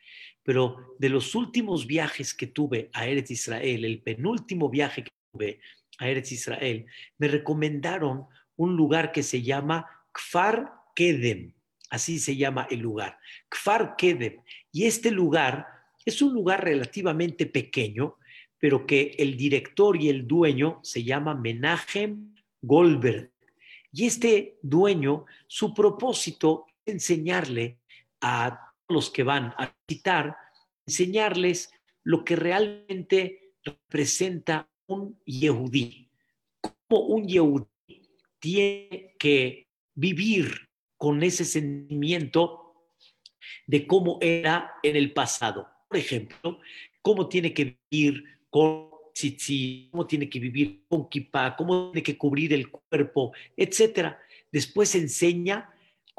Pero 0.44 0.96
de 1.00 1.10
los 1.10 1.34
últimos 1.34 1.88
viajes 1.88 2.36
que 2.36 2.46
tuve 2.46 2.92
a 2.94 3.08
Eretz 3.08 3.32
Israel, 3.32 3.86
el 3.86 4.04
penúltimo 4.04 4.70
viaje 4.70 5.04
que 5.04 5.12
tuve 5.32 5.60
a 5.98 6.08
Eretz 6.08 6.32
Israel, 6.32 6.86
me 7.18 7.28
recomendaron 7.28 8.28
un 8.56 8.76
lugar 8.76 9.12
que 9.12 9.24
se 9.24 9.42
llama 9.42 9.88
Kfar 10.12 10.72
Kedem, 10.96 11.54
así 11.90 12.20
se 12.20 12.36
llama 12.36 12.68
el 12.70 12.80
lugar, 12.80 13.18
Kfar 13.50 13.96
Kedem. 13.96 14.40
Y 14.72 14.86
este 14.86 15.10
lugar 15.10 15.66
es 16.06 16.22
un 16.22 16.34
lugar 16.34 16.64
relativamente 16.64 17.48
pequeño, 17.48 18.18
pero 18.60 18.86
que 18.86 19.16
el 19.18 19.38
director 19.38 20.00
y 20.00 20.10
el 20.10 20.28
dueño 20.28 20.80
se 20.84 21.04
llama 21.04 21.34
Menachem 21.34 22.36
Goldberg. 22.62 23.32
Y 23.92 24.06
este 24.06 24.60
dueño, 24.62 25.26
su 25.48 25.74
propósito 25.74 26.68
enseñarle 26.86 27.80
a 28.22 28.74
los 28.88 29.10
que 29.10 29.24
van 29.24 29.54
a 29.58 29.74
visitar, 29.88 30.36
enseñarles 30.86 31.72
lo 32.04 32.24
que 32.24 32.36
realmente 32.36 33.54
representa 33.64 34.70
un 34.88 35.20
Yehudí. 35.26 36.10
Cómo 36.60 37.06
un 37.06 37.28
Yehudí 37.28 37.68
tiene 38.40 39.16
que 39.18 39.68
vivir 39.94 40.70
con 40.98 41.24
ese 41.24 41.46
sentimiento 41.46 42.62
de 43.68 43.88
cómo 43.88 44.18
era 44.22 44.74
en 44.84 44.96
el 44.96 45.14
pasado. 45.14 45.68
Por 45.88 45.98
ejemplo, 45.98 46.60
cómo 47.02 47.28
tiene 47.28 47.54
que 47.54 47.78
vivir 47.90 48.24
con 48.50 48.90
tzitzit, 49.14 49.92
cómo 49.92 50.06
tiene 50.08 50.30
que 50.30 50.40
vivir 50.40 50.84
con 50.88 51.10
kippah, 51.10 51.56
cómo 51.56 51.92
tiene 51.92 52.04
que 52.04 52.18
cubrir 52.18 52.54
el 52.54 52.70
cuerpo, 52.70 53.34
etcétera. 53.56 54.20
Después 54.52 54.94
enseña 54.96 55.70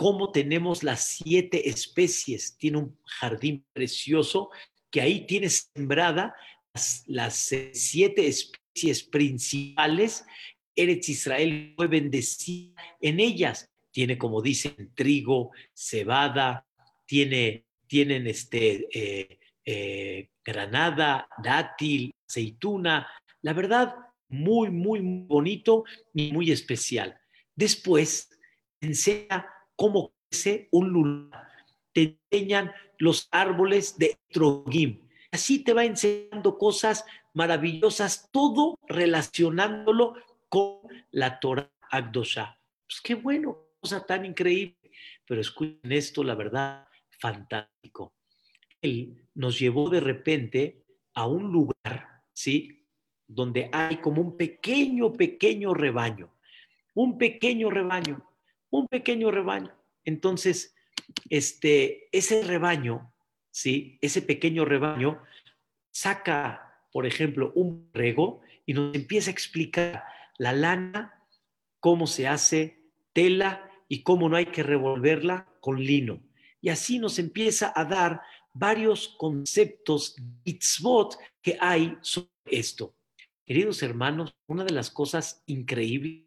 cómo 0.02 0.32
tenemos 0.32 0.82
las 0.82 1.06
siete 1.06 1.68
especies. 1.68 2.56
Tiene 2.58 2.78
un 2.78 2.98
jardín 3.04 3.64
precioso 3.72 4.50
que 4.90 5.00
ahí 5.00 5.28
tiene 5.28 5.48
sembrada 5.48 6.34
las, 7.06 7.54
siete 7.72 8.26
especies 8.26 9.04
principales. 9.04 10.24
Eretz 10.74 11.08
Israel 11.08 11.74
fue 11.76 11.86
bendecida 11.86 12.74
en 13.00 13.20
ellas. 13.20 13.70
Tiene, 13.92 14.18
como 14.18 14.42
dicen, 14.42 14.90
trigo, 14.96 15.52
cebada, 15.72 16.66
tiene, 17.06 17.64
tienen 17.86 18.26
este, 18.26 18.88
eh, 18.92 19.38
eh, 19.64 20.30
granada, 20.44 21.28
dátil, 21.44 22.12
aceituna. 22.28 23.06
La 23.40 23.52
verdad, 23.52 23.94
muy, 24.28 24.68
muy, 24.68 25.00
muy 25.00 25.26
bonito 25.28 25.84
y 26.12 26.32
muy 26.32 26.50
especial. 26.50 27.16
Después 27.54 28.30
enseña 28.80 29.46
cómo 29.76 30.12
crece 30.28 30.68
un 30.70 30.90
lugar. 30.90 31.48
Te 31.92 32.18
enseñan 32.30 32.72
los 32.98 33.28
árboles 33.30 33.98
de 33.98 34.18
Trogim. 34.30 35.08
Así 35.30 35.64
te 35.64 35.72
va 35.72 35.85
enseñando 35.85 36.58
cosas 36.58 37.04
maravillosas, 37.35 38.28
todo 38.30 38.78
relacionándolo 38.87 40.14
con 40.48 40.80
la 41.11 41.40
Torah 41.40 41.70
Agdosha. 41.90 42.58
Pues 42.87 43.00
qué 43.00 43.14
bueno, 43.14 43.58
cosa 43.80 44.04
tan 44.04 44.24
increíble. 44.24 44.76
Pero 45.26 45.40
escuchen 45.40 45.92
esto, 45.92 46.22
la 46.22 46.35
verdad, 46.35 46.87
fantástico. 47.18 48.12
Él 48.80 49.26
nos 49.35 49.58
llevó 49.58 49.88
de 49.88 50.00
repente 50.00 50.85
a 51.14 51.26
un 51.26 51.50
lugar, 51.50 52.22
¿sí? 52.32 52.87
Donde 53.26 53.70
hay 53.72 53.98
como 53.98 54.20
un 54.20 54.37
pequeño, 54.37 55.12
pequeño 55.12 55.72
rebaño. 55.72 56.35
Un 56.94 57.16
pequeño 57.16 57.70
rebaño 57.70 58.32
un 58.72 58.88
pequeño 58.88 59.30
rebaño. 59.30 59.72
Entonces, 60.04 60.74
este, 61.30 62.08
ese 62.11 62.42
rebaño, 62.42 63.12
¿sí? 63.50 63.98
Ese 64.00 64.22
pequeño 64.22 64.64
rebaño 64.64 65.22
saca, 65.92 66.85
por 66.90 67.06
ejemplo, 67.06 67.52
un 67.54 67.90
rego 67.92 68.40
y 68.66 68.72
nos 68.72 68.94
empieza 68.94 69.30
a 69.30 69.32
explicar 69.32 70.04
la 70.38 70.52
lana, 70.52 71.22
cómo 71.78 72.06
se 72.06 72.26
hace 72.26 72.80
tela 73.12 73.70
y 73.88 74.02
cómo 74.02 74.28
no 74.28 74.37
hay 74.37 74.46
que 74.46 74.62
revolverla 74.62 75.46
con 75.61 75.78
lino. 75.82 76.20
Y 76.61 76.70
así 76.70 76.98
nos 76.98 77.18
empieza 77.18 77.72
a 77.76 77.85
dar 77.85 78.22
varios 78.54 79.08
conceptos, 79.18 80.16
mitzvot, 80.44 81.16
que 81.42 81.58
hay 81.61 81.98
sobre 82.00 82.30
esto. 82.46 82.94
Queridos 83.44 83.82
hermanos, 83.82 84.35
una 84.46 84.64
de 84.64 84.72
las 84.72 84.90
cosas 84.90 85.42
increíbles 85.46 86.24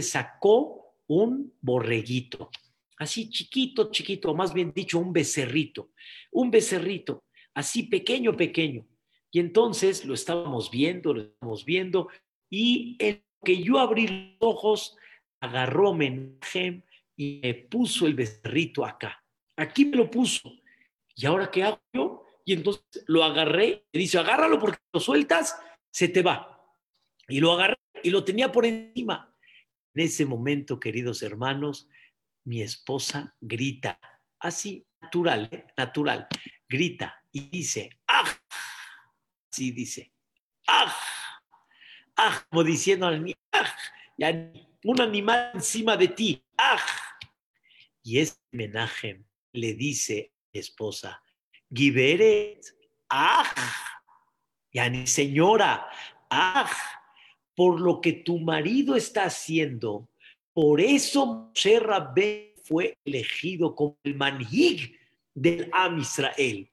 sacó 0.00 0.85
un 1.08 1.54
borreguito, 1.60 2.50
así 2.98 3.28
chiquito, 3.30 3.90
chiquito, 3.90 4.34
más 4.34 4.52
bien 4.52 4.72
dicho, 4.74 4.98
un 4.98 5.12
becerrito, 5.12 5.92
un 6.32 6.50
becerrito, 6.50 7.24
así 7.54 7.84
pequeño, 7.84 8.36
pequeño. 8.36 8.86
Y 9.30 9.40
entonces 9.40 10.04
lo 10.04 10.14
estábamos 10.14 10.70
viendo, 10.70 11.12
lo 11.12 11.22
estábamos 11.22 11.64
viendo, 11.64 12.08
y 12.50 12.96
el 12.98 13.22
que 13.44 13.62
yo 13.62 13.78
abrí 13.78 14.06
los 14.08 14.36
ojos, 14.40 14.96
agarró 15.40 15.94
Menajem 15.94 16.82
y 17.16 17.40
me 17.42 17.54
puso 17.54 18.06
el 18.06 18.14
becerrito 18.14 18.84
acá. 18.84 19.22
Aquí 19.56 19.84
me 19.84 19.96
lo 19.96 20.10
puso. 20.10 20.50
¿Y 21.14 21.26
ahora 21.26 21.50
qué 21.50 21.62
hago 21.62 21.80
yo? 21.92 22.24
Y 22.44 22.52
entonces 22.52 23.04
lo 23.06 23.24
agarré, 23.24 23.86
y 23.92 23.98
dice, 23.98 24.18
agárralo 24.18 24.58
porque 24.58 24.78
lo 24.92 25.00
sueltas, 25.00 25.58
se 25.90 26.08
te 26.08 26.22
va. 26.22 26.62
Y 27.28 27.40
lo 27.40 27.52
agarré 27.52 27.76
y 28.02 28.10
lo 28.10 28.22
tenía 28.22 28.52
por 28.52 28.64
encima. 28.64 29.35
En 29.96 30.04
ese 30.04 30.26
momento, 30.26 30.78
queridos 30.78 31.22
hermanos, 31.22 31.88
mi 32.44 32.60
esposa 32.60 33.34
grita, 33.40 33.98
así, 34.38 34.86
natural, 35.00 35.48
¿eh? 35.50 35.66
natural, 35.74 36.28
grita 36.68 37.24
y 37.32 37.48
dice, 37.48 37.88
¡ah! 38.06 38.28
Sí, 39.50 39.70
dice, 39.70 40.12
¡ah! 40.68 40.94
¡ah! 42.14 42.44
Como 42.50 42.62
diciendo 42.62 43.06
al 43.06 43.24
niño, 43.24 43.38
¡ah! 43.52 43.74
Un 44.84 45.00
animal 45.00 45.52
encima 45.54 45.96
de 45.96 46.08
ti, 46.08 46.44
¡ah! 46.58 46.78
Y 48.02 48.18
ese 48.18 48.36
homenaje 48.52 49.24
le 49.52 49.72
dice 49.72 50.30
a 50.30 50.48
mi 50.52 50.60
esposa, 50.60 51.22
Giberet, 51.72 52.62
¡ah! 53.08 53.50
Yani, 54.74 55.06
señora, 55.06 55.88
¡ah! 56.28 56.70
Por 57.56 57.80
lo 57.80 58.00
que 58.00 58.12
tu 58.12 58.38
marido 58.38 58.94
está 58.94 59.24
haciendo. 59.24 60.08
Por 60.52 60.80
eso 60.80 61.26
Moshe 61.26 61.80
Rabbe 61.80 62.54
fue 62.62 62.98
elegido 63.04 63.74
como 63.74 63.98
el 64.04 64.14
manhig 64.14 64.96
del 65.34 65.68
Am 65.72 65.98
Israel. 65.98 66.70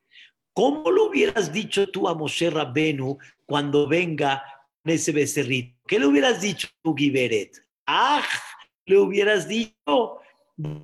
¿Cómo 0.54 0.92
lo 0.92 1.08
hubieras 1.08 1.52
dicho 1.52 1.90
tú 1.90 2.08
a 2.08 2.14
Moshe 2.14 2.50
Rabbenu 2.50 3.18
cuando 3.46 3.88
venga 3.88 4.44
ese 4.84 5.12
becerrito? 5.12 5.80
¿Qué 5.88 5.98
le 5.98 6.06
hubieras 6.06 6.42
dicho 6.42 6.68
tú, 6.84 6.94
Giberet? 6.96 7.66
¡Ah! 7.88 8.24
Le 8.86 8.98
hubieras 8.98 9.48
dicho, 9.48 10.20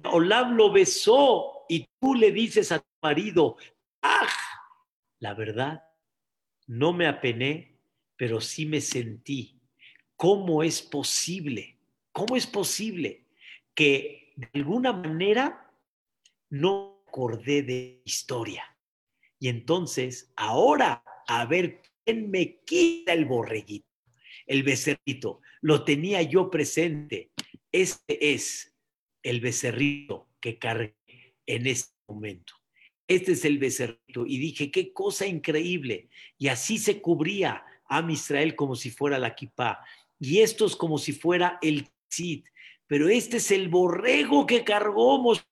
Olam 0.05 0.55
lo 0.55 0.71
besó 0.71 1.65
y 1.67 1.85
tú 1.99 2.15
le 2.15 2.31
dices 2.31 2.71
a 2.71 2.79
tu 2.79 2.87
marido, 3.03 3.57
¡ah! 4.01 4.27
La 5.19 5.33
verdad, 5.33 5.83
no 6.67 6.93
me 6.93 7.07
apené, 7.07 7.77
pero 8.15 8.39
sí 8.39 8.65
me 8.65 8.79
sentí 8.79 9.58
¿Cómo 10.19 10.63
es 10.63 10.81
posible? 10.81 11.77
¿Cómo 12.11 12.35
es 12.35 12.45
posible 12.45 13.23
que 13.73 14.33
de 14.35 14.49
alguna 14.53 14.91
manera 14.91 15.71
no 16.49 17.05
acordé 17.07 17.63
de 17.63 18.01
historia? 18.03 18.65
Y 19.39 19.47
entonces, 19.47 20.29
ahora, 20.35 21.05
a 21.25 21.45
ver 21.45 21.81
quién 22.03 22.29
me 22.29 22.59
quita 22.65 23.13
el 23.13 23.23
borreguito, 23.23 23.87
el 24.45 24.63
becerrito. 24.63 25.39
Lo 25.61 25.85
tenía 25.85 26.21
yo 26.21 26.51
presente. 26.51 27.31
Este 27.71 28.33
es 28.33 28.75
el 29.23 29.39
becerrito 29.39 30.27
que 30.41 30.59
cargué 30.59 30.97
en 31.45 31.65
este 31.65 31.95
momento. 32.09 32.55
Este 33.07 33.31
es 33.31 33.45
el 33.45 33.57
becerrito. 33.57 34.25
Y 34.25 34.37
dije, 34.37 34.69
qué 34.69 34.91
cosa 34.91 35.25
increíble. 35.25 36.09
Y 36.37 36.49
así 36.49 36.77
se 36.77 36.99
cubría 36.99 37.63
a 37.89 38.05
Israel 38.11 38.55
como 38.55 38.75
si 38.75 38.91
fuera 38.91 39.17
la 39.17 39.33
kipá 39.33 39.83
y 40.19 40.39
esto 40.39 40.65
es 40.65 40.75
como 40.75 40.97
si 40.97 41.13
fuera 41.13 41.57
el 41.61 41.87
Tzit. 42.09 42.45
Pero 42.87 43.07
este 43.07 43.37
es 43.37 43.51
el 43.51 43.69
borrego 43.69 44.45
que 44.45 44.63
cargó 44.63 45.21
Moshe 45.21 45.43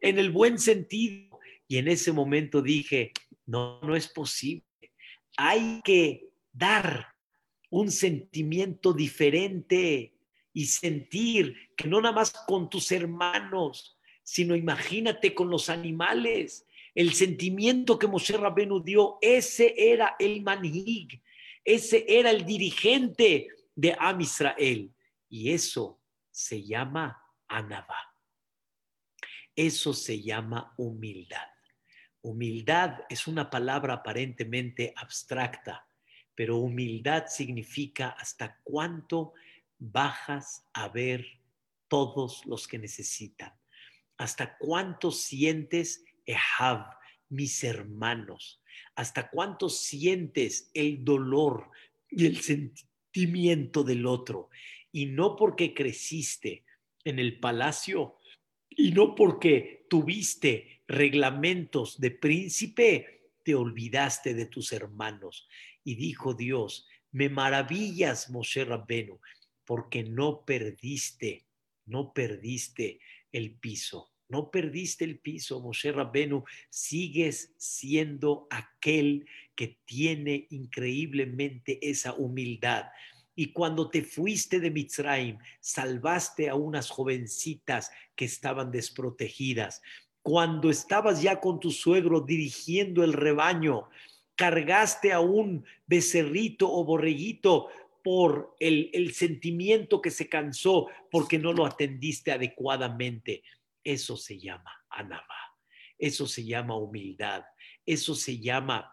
en 0.00 0.18
el 0.18 0.30
buen 0.30 0.58
sentido. 0.58 1.38
Y 1.68 1.76
en 1.76 1.88
ese 1.88 2.12
momento 2.12 2.62
dije, 2.62 3.12
no, 3.46 3.80
no 3.82 3.94
es 3.94 4.08
posible. 4.08 4.64
Hay 5.36 5.80
que 5.84 6.30
dar 6.52 7.14
un 7.70 7.90
sentimiento 7.90 8.92
diferente 8.92 10.14
y 10.52 10.64
sentir 10.64 11.54
que 11.76 11.86
no 11.86 12.00
nada 12.00 12.14
más 12.14 12.32
con 12.46 12.70
tus 12.70 12.90
hermanos, 12.90 13.98
sino 14.22 14.56
imagínate 14.56 15.34
con 15.34 15.50
los 15.50 15.68
animales. 15.68 16.66
El 16.94 17.12
sentimiento 17.12 17.98
que 17.98 18.08
Moshe 18.08 18.36
Rabenu 18.36 18.82
dio, 18.82 19.18
ese 19.20 19.74
era 19.76 20.16
el 20.18 20.42
manhig, 20.42 21.22
ese 21.64 22.04
era 22.08 22.30
el 22.30 22.44
dirigente 22.44 23.48
de 23.74 23.96
Am 23.98 24.20
Israel. 24.20 24.92
Y 25.28 25.52
eso 25.52 26.00
se 26.30 26.64
llama 26.64 27.22
Anabá. 27.46 28.14
Eso 29.54 29.92
se 29.92 30.22
llama 30.22 30.72
humildad. 30.76 31.48
Humildad 32.22 33.00
es 33.08 33.26
una 33.26 33.50
palabra 33.50 33.94
aparentemente 33.94 34.92
abstracta, 34.96 35.88
pero 36.34 36.58
humildad 36.58 37.26
significa 37.26 38.10
hasta 38.10 38.60
cuánto 38.62 39.34
bajas 39.78 40.68
a 40.72 40.88
ver 40.88 41.26
todos 41.88 42.44
los 42.46 42.68
que 42.68 42.78
necesitan. 42.78 43.52
¿Hasta 44.16 44.56
cuánto 44.58 45.10
sientes, 45.10 46.04
Ehab, 46.26 46.96
mis 47.28 47.64
hermanos? 47.64 48.60
¿Hasta 48.94 49.30
cuánto 49.30 49.68
sientes 49.68 50.70
el 50.74 51.04
dolor 51.04 51.70
y 52.10 52.26
el 52.26 52.40
sentimiento 52.40 53.84
del 53.84 54.06
otro? 54.06 54.50
Y 54.92 55.06
no 55.06 55.36
porque 55.36 55.74
creciste 55.74 56.64
en 57.04 57.18
el 57.18 57.38
palacio 57.38 58.16
y 58.70 58.92
no 58.92 59.14
porque 59.14 59.86
tuviste 59.88 60.82
reglamentos 60.86 62.00
de 62.00 62.10
príncipe, 62.10 63.30
te 63.44 63.54
olvidaste 63.54 64.34
de 64.34 64.46
tus 64.46 64.72
hermanos. 64.72 65.48
Y 65.84 65.94
dijo 65.94 66.34
Dios, 66.34 66.86
me 67.10 67.28
maravillas, 67.28 68.30
Moshe 68.30 68.64
Rabbenu, 68.64 69.20
porque 69.64 70.02
no 70.04 70.44
perdiste, 70.44 71.46
no 71.86 72.12
perdiste 72.12 73.00
el 73.32 73.54
piso. 73.54 74.12
No 74.28 74.50
perdiste 74.50 75.04
el 75.04 75.18
piso, 75.18 75.60
Moshe 75.60 75.90
Rabbenu, 75.90 76.44
sigues 76.68 77.54
siendo 77.56 78.46
aquel 78.50 79.26
que 79.54 79.78
tiene 79.86 80.46
increíblemente 80.50 81.78
esa 81.80 82.12
humildad. 82.12 82.86
Y 83.34 83.52
cuando 83.52 83.88
te 83.88 84.02
fuiste 84.02 84.60
de 84.60 84.70
Mitzrayim, 84.70 85.38
salvaste 85.60 86.48
a 86.48 86.56
unas 86.56 86.90
jovencitas 86.90 87.90
que 88.14 88.26
estaban 88.26 88.70
desprotegidas. 88.70 89.80
Cuando 90.22 90.68
estabas 90.68 91.22
ya 91.22 91.40
con 91.40 91.58
tu 91.58 91.70
suegro 91.70 92.20
dirigiendo 92.20 93.04
el 93.04 93.14
rebaño, 93.14 93.88
cargaste 94.34 95.12
a 95.12 95.20
un 95.20 95.64
becerrito 95.86 96.70
o 96.70 96.84
borreguito 96.84 97.68
por 98.04 98.54
el, 98.60 98.90
el 98.92 99.14
sentimiento 99.14 100.02
que 100.02 100.10
se 100.10 100.28
cansó 100.28 100.88
porque 101.10 101.38
no 101.38 101.52
lo 101.52 101.64
atendiste 101.64 102.32
adecuadamente. 102.32 103.42
Eso 103.88 104.18
se 104.18 104.38
llama 104.38 104.70
anamá, 104.90 105.56
eso 105.96 106.26
se 106.26 106.44
llama 106.44 106.76
humildad, 106.76 107.42
eso 107.86 108.14
se 108.14 108.38
llama 108.38 108.92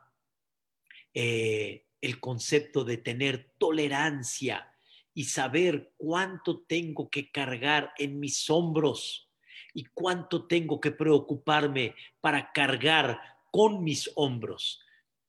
eh, 1.14 1.86
el 2.00 2.22
concepto 2.22 2.86
de 2.86 2.96
tener 2.96 3.52
tolerancia 3.58 4.74
y 5.14 5.26
saber 5.26 5.92
cuánto 5.98 6.62
tengo 6.62 7.10
que 7.10 7.30
cargar 7.30 7.92
en 7.98 8.22
mis 8.22 8.50
hombros 8.50 9.30
y 9.74 9.84
cuánto 9.94 10.48
tengo 10.48 10.80
que 10.80 10.92
preocuparme 10.92 11.94
para 12.22 12.54
cargar 12.54 13.20
con 13.52 13.84
mis 13.84 14.10
hombros. 14.16 14.82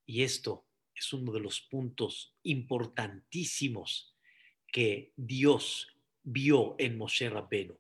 Y 0.06 0.22
esto 0.22 0.68
es 0.94 1.12
uno 1.12 1.32
de 1.32 1.40
los 1.40 1.60
puntos 1.60 2.36
importantísimos 2.44 4.16
que 4.68 5.12
Dios 5.16 5.88
vio 6.22 6.76
en 6.78 6.96
Moshe 6.96 7.28
Rabbenu. 7.28 7.76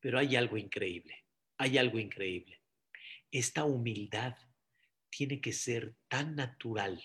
Pero 0.00 0.18
hay 0.18 0.34
algo 0.34 0.56
increíble, 0.56 1.19
hay 1.60 1.76
algo 1.76 1.98
increíble. 1.98 2.58
Esta 3.30 3.64
humildad 3.64 4.34
tiene 5.10 5.42
que 5.42 5.52
ser 5.52 5.94
tan 6.08 6.34
natural, 6.34 7.04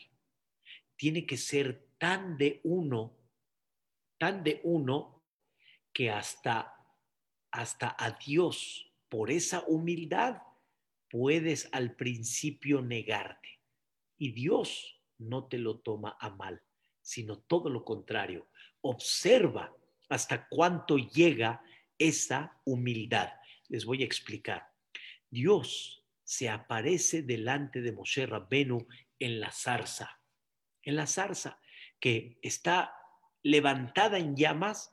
tiene 0.96 1.26
que 1.26 1.36
ser 1.36 1.90
tan 1.98 2.38
de 2.38 2.62
uno, 2.64 3.18
tan 4.18 4.46
de 4.46 4.62
uno, 4.64 5.22
que 5.92 6.10
hasta, 6.10 6.74
hasta 7.52 7.98
a 8.00 8.12
Dios, 8.12 8.90
por 9.10 9.30
esa 9.30 9.66
humildad, 9.68 10.42
puedes 11.10 11.68
al 11.74 11.94
principio 11.98 12.82
negarte. 12.82 13.60
Y 14.18 14.32
Dios 14.32 15.02
no 15.18 15.48
te 15.48 15.58
lo 15.58 15.80
toma 15.80 16.16
a 16.18 16.30
mal, 16.30 16.62
sino 17.02 17.40
todo 17.40 17.70
lo 17.70 17.84
contrario. 17.84 18.48
Observa 18.80 19.76
hasta 20.08 20.48
cuánto 20.48 20.98
llega 20.98 21.62
esa 21.98 22.58
humildad. 22.64 23.34
Les 23.70 23.86
voy 23.86 24.04
a 24.04 24.06
explicar. 24.06 24.72
Dios 25.30 26.04
se 26.24 26.50
aparece 26.50 27.22
delante 27.22 27.82
de 27.82 27.92
Moshe 27.92 28.26
Rabbenu 28.26 28.88
en 29.20 29.40
la 29.40 29.52
zarza, 29.52 30.20
en 30.84 30.96
la 30.96 31.08
zarza 31.08 31.60
que 32.00 32.38
está 32.42 32.94
levantada 33.44 34.18
en 34.18 34.36
llamas, 34.36 34.92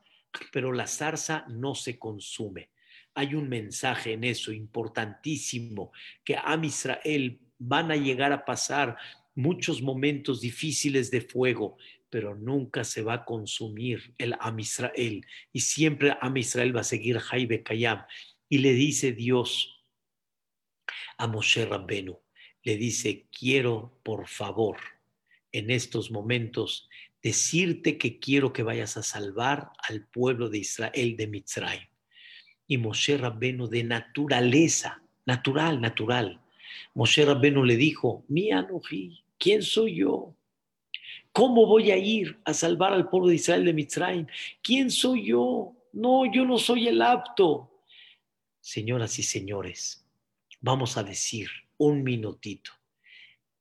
pero 0.52 0.72
la 0.72 0.86
zarza 0.86 1.44
no 1.48 1.74
se 1.74 1.98
consume. 1.98 2.70
Hay 3.14 3.34
un 3.34 3.48
mensaje 3.48 4.12
en 4.12 4.24
eso 4.24 4.52
importantísimo, 4.52 5.92
que 6.24 6.36
a 6.36 6.58
Israel 6.62 7.40
van 7.58 7.90
a 7.90 7.96
llegar 7.96 8.32
a 8.32 8.44
pasar 8.44 8.96
muchos 9.34 9.82
momentos 9.82 10.40
difíciles 10.40 11.10
de 11.10 11.20
fuego, 11.20 11.76
pero 12.10 12.34
nunca 12.34 12.84
se 12.84 13.02
va 13.02 13.14
a 13.14 13.24
consumir 13.24 14.14
el 14.18 14.34
Am 14.38 14.58
Israel 14.58 15.24
y 15.52 15.60
siempre 15.60 16.14
Am 16.20 16.36
Israel 16.36 16.76
va 16.76 16.80
a 16.82 16.84
seguir 16.84 17.18
Jaibe 17.18 17.62
Kayam. 17.62 18.04
Y 18.52 18.58
le 18.58 18.74
dice 18.74 19.12
Dios 19.12 19.82
a 21.16 21.26
Moshe 21.26 21.64
Rabbenu, 21.64 22.18
le 22.62 22.76
dice, 22.76 23.26
quiero 23.32 23.98
por 24.02 24.28
favor 24.28 24.76
en 25.52 25.70
estos 25.70 26.10
momentos 26.10 26.86
decirte 27.22 27.96
que 27.96 28.18
quiero 28.18 28.52
que 28.52 28.62
vayas 28.62 28.98
a 28.98 29.02
salvar 29.02 29.70
al 29.88 30.06
pueblo 30.06 30.50
de 30.50 30.58
Israel 30.58 31.16
de 31.16 31.28
Mitzrayim. 31.28 31.88
Y 32.66 32.76
Moshe 32.76 33.16
Rabbenu 33.16 33.68
de 33.68 33.84
naturaleza, 33.84 35.02
natural, 35.24 35.80
natural. 35.80 36.42
Moshe 36.92 37.24
Rabbenu 37.24 37.64
le 37.64 37.78
dijo, 37.78 38.26
mi 38.28 38.50
Anoji, 38.50 39.24
¿quién 39.38 39.62
soy 39.62 39.94
yo? 40.00 40.36
¿Cómo 41.32 41.64
voy 41.64 41.90
a 41.90 41.96
ir 41.96 42.38
a 42.44 42.52
salvar 42.52 42.92
al 42.92 43.08
pueblo 43.08 43.28
de 43.30 43.36
Israel 43.36 43.64
de 43.64 43.72
Mitzrayim? 43.72 44.26
¿Quién 44.60 44.90
soy 44.90 45.28
yo? 45.28 45.74
No, 45.94 46.30
yo 46.30 46.44
no 46.44 46.58
soy 46.58 46.88
el 46.88 47.00
apto. 47.00 47.70
Señoras 48.64 49.18
y 49.18 49.24
señores, 49.24 50.06
vamos 50.60 50.96
a 50.96 51.02
decir 51.02 51.48
un 51.78 52.04
minutito. 52.04 52.70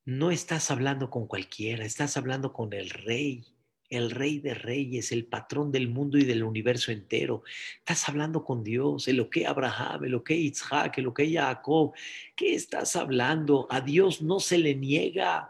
No 0.04 0.30
estás 0.30 0.70
hablando 0.70 1.10
con 1.10 1.26
cualquiera, 1.26 1.84
estás 1.84 2.16
hablando 2.16 2.52
con 2.52 2.72
el 2.72 2.88
rey, 2.88 3.44
el 3.90 4.12
rey 4.12 4.38
de 4.38 4.54
reyes, 4.54 5.10
el 5.10 5.26
patrón 5.26 5.72
del 5.72 5.88
mundo 5.88 6.18
y 6.18 6.24
del 6.24 6.44
universo 6.44 6.92
entero. 6.92 7.42
Estás 7.80 8.08
hablando 8.08 8.44
con 8.44 8.62
Dios, 8.62 9.08
el 9.08 9.28
que 9.28 9.44
Abraham, 9.44 10.04
el 10.04 10.22
que 10.22 10.36
Isaac, 10.36 10.98
el 10.98 11.12
que 11.12 11.32
Jacob. 11.32 11.94
¿Qué 12.36 12.54
estás 12.54 12.94
hablando? 12.94 13.66
A 13.70 13.80
Dios 13.80 14.22
no 14.22 14.38
se 14.38 14.56
le 14.56 14.76
niega. 14.76 15.48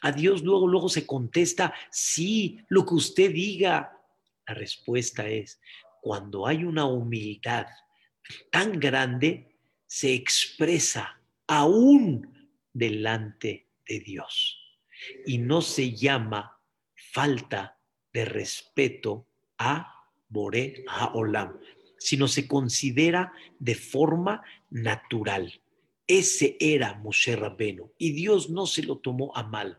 A 0.00 0.12
Dios 0.12 0.42
luego, 0.42 0.66
luego 0.66 0.88
se 0.88 1.06
contesta, 1.06 1.74
sí, 1.90 2.58
lo 2.68 2.86
que 2.86 2.94
usted 2.94 3.30
diga. 3.30 4.00
La 4.46 4.54
respuesta 4.54 5.28
es, 5.28 5.60
cuando 6.00 6.46
hay 6.46 6.64
una 6.64 6.86
humildad 6.86 7.66
tan 8.50 8.78
grande, 8.78 9.56
se 9.86 10.14
expresa 10.14 11.20
aún 11.46 12.50
delante 12.72 13.68
de 13.86 14.00
Dios. 14.00 14.58
Y 15.26 15.38
no 15.38 15.60
se 15.60 15.94
llama 15.94 16.60
falta 16.94 17.78
de 18.12 18.24
respeto 18.24 19.28
a 19.58 20.08
Bore 20.28 20.84
Haolam, 20.88 21.58
sino 21.98 22.28
se 22.28 22.48
considera 22.48 23.32
de 23.58 23.74
forma 23.74 24.42
natural. 24.70 25.60
Ese 26.06 26.56
era 26.60 26.94
Moshe 26.94 27.36
Rabbenu 27.36 27.92
y 27.98 28.12
Dios 28.12 28.50
no 28.50 28.66
se 28.66 28.82
lo 28.82 28.98
tomó 28.98 29.34
a 29.36 29.42
mal 29.42 29.78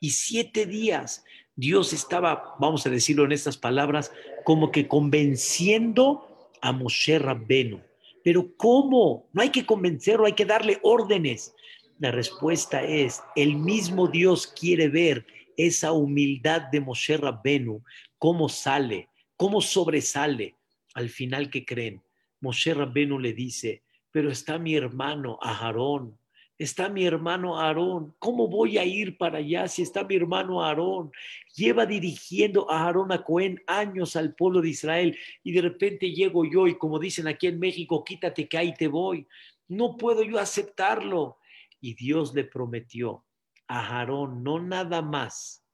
y 0.00 0.10
siete 0.10 0.66
días 0.66 1.24
Dios 1.56 1.92
estaba, 1.92 2.54
vamos 2.60 2.86
a 2.86 2.90
decirlo 2.90 3.24
en 3.24 3.32
estas 3.32 3.56
palabras, 3.56 4.12
como 4.44 4.70
que 4.70 4.86
convenciendo 4.86 6.27
a 6.60 6.72
Moshe 6.72 7.18
Rabbenu. 7.18 7.80
Pero 8.24 8.54
¿cómo? 8.56 9.28
No 9.32 9.42
hay 9.42 9.50
que 9.50 9.64
convencerlo, 9.64 10.26
hay 10.26 10.32
que 10.32 10.44
darle 10.44 10.78
órdenes. 10.82 11.54
La 11.98 12.10
respuesta 12.10 12.82
es, 12.82 13.22
el 13.34 13.56
mismo 13.56 14.08
Dios 14.08 14.46
quiere 14.46 14.88
ver 14.88 15.26
esa 15.56 15.92
humildad 15.92 16.62
de 16.70 16.80
Moshe 16.80 17.16
Rabbenu, 17.16 17.82
cómo 18.18 18.48
sale, 18.48 19.08
cómo 19.36 19.60
sobresale. 19.60 20.54
Al 20.94 21.08
final, 21.08 21.50
¿qué 21.50 21.64
creen? 21.64 22.02
Moshe 22.40 22.72
Rabbenu 22.72 23.18
le 23.18 23.32
dice, 23.32 23.82
pero 24.12 24.30
está 24.30 24.58
mi 24.58 24.74
hermano 24.74 25.38
Aharón, 25.42 26.16
está 26.58 26.88
mi 26.88 27.06
hermano 27.06 27.58
Aarón. 27.58 28.14
¿Cómo 28.18 28.48
voy 28.48 28.78
a 28.78 28.84
ir 28.84 29.16
para 29.16 29.38
allá 29.38 29.68
si 29.68 29.82
está 29.82 30.04
mi 30.04 30.16
hermano 30.16 30.62
Aarón? 30.62 31.12
Lleva 31.54 31.86
dirigiendo 31.86 32.70
a 32.70 32.84
Aarón 32.84 33.12
a 33.12 33.22
Cohen 33.22 33.62
años 33.66 34.16
al 34.16 34.34
pueblo 34.34 34.60
de 34.60 34.70
Israel 34.70 35.16
y 35.42 35.52
de 35.52 35.62
repente 35.62 36.10
llego 36.10 36.44
yo 36.44 36.66
y 36.66 36.76
como 36.76 36.98
dicen 36.98 37.28
aquí 37.28 37.46
en 37.46 37.58
México, 37.58 38.04
quítate 38.04 38.48
que 38.48 38.58
ahí 38.58 38.74
te 38.74 38.88
voy. 38.88 39.26
No 39.68 39.96
puedo 39.96 40.22
yo 40.22 40.38
aceptarlo. 40.38 41.38
Y 41.80 41.94
Dios 41.94 42.34
le 42.34 42.42
prometió 42.42 43.24
a 43.68 43.98
Aarón 43.98 44.42
no 44.42 44.58
nada 44.58 45.00
más 45.00 45.64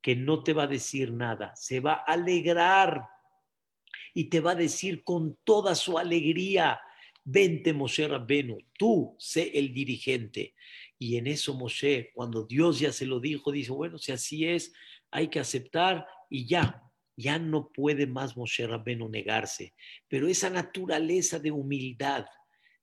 que 0.00 0.16
no 0.16 0.42
te 0.42 0.52
va 0.52 0.64
a 0.64 0.66
decir 0.66 1.12
nada, 1.12 1.54
se 1.54 1.78
va 1.78 1.92
a 1.92 2.12
alegrar 2.12 3.08
y 4.12 4.24
te 4.24 4.40
va 4.40 4.50
a 4.50 4.56
decir 4.56 5.04
con 5.04 5.38
toda 5.44 5.76
su 5.76 5.96
alegría, 5.96 6.80
vente 7.24 7.72
Moshe 7.72 8.06
Rabbenu, 8.06 8.58
tú 8.78 9.16
sé 9.18 9.52
el 9.54 9.72
dirigente. 9.72 10.54
Y 10.98 11.16
en 11.16 11.26
eso 11.26 11.54
Moshe, 11.54 12.10
cuando 12.14 12.44
Dios 12.44 12.78
ya 12.78 12.92
se 12.92 13.06
lo 13.06 13.20
dijo, 13.20 13.52
dice, 13.52 13.72
bueno, 13.72 13.98
si 13.98 14.12
así 14.12 14.46
es, 14.46 14.72
hay 15.10 15.28
que 15.28 15.40
aceptar 15.40 16.06
y 16.30 16.46
ya. 16.46 16.82
Ya 17.16 17.38
no 17.38 17.70
puede 17.70 18.06
más 18.06 18.36
Moshe 18.36 18.66
Rabbeinu 18.66 19.08
negarse, 19.08 19.74
pero 20.08 20.28
esa 20.28 20.48
naturaleza 20.48 21.38
de 21.38 21.50
humildad, 21.50 22.24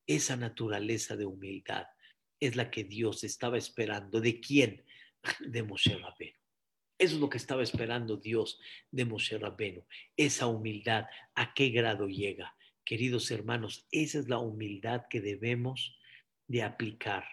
esa 0.06 0.36
naturaleza 0.36 1.18
de 1.18 1.26
humildad 1.26 1.88
es 2.40 2.56
la 2.56 2.70
que 2.70 2.84
Dios 2.84 3.24
estaba 3.24 3.58
esperando. 3.58 4.22
¿De 4.22 4.40
quién? 4.40 4.86
De 5.40 5.64
Moshe 5.64 5.98
Rabbeinu. 5.98 6.38
Eso 7.00 7.16
es 7.16 7.22
lo 7.22 7.30
que 7.30 7.38
estaba 7.38 7.64
esperando 7.64 8.18
Dios 8.18 8.60
de 8.92 9.06
Moshe 9.06 9.38
Rabbeinu. 9.38 9.86
Esa 10.18 10.48
humildad, 10.48 11.06
¿a 11.34 11.54
qué 11.54 11.70
grado 11.70 12.08
llega? 12.08 12.54
Queridos 12.90 13.30
hermanos, 13.30 13.86
esa 13.92 14.18
es 14.18 14.30
la 14.30 14.40
humildad 14.40 15.04
que 15.12 15.22
debemos 15.22 15.96
de 16.48 16.64
aplicar. 16.64 17.24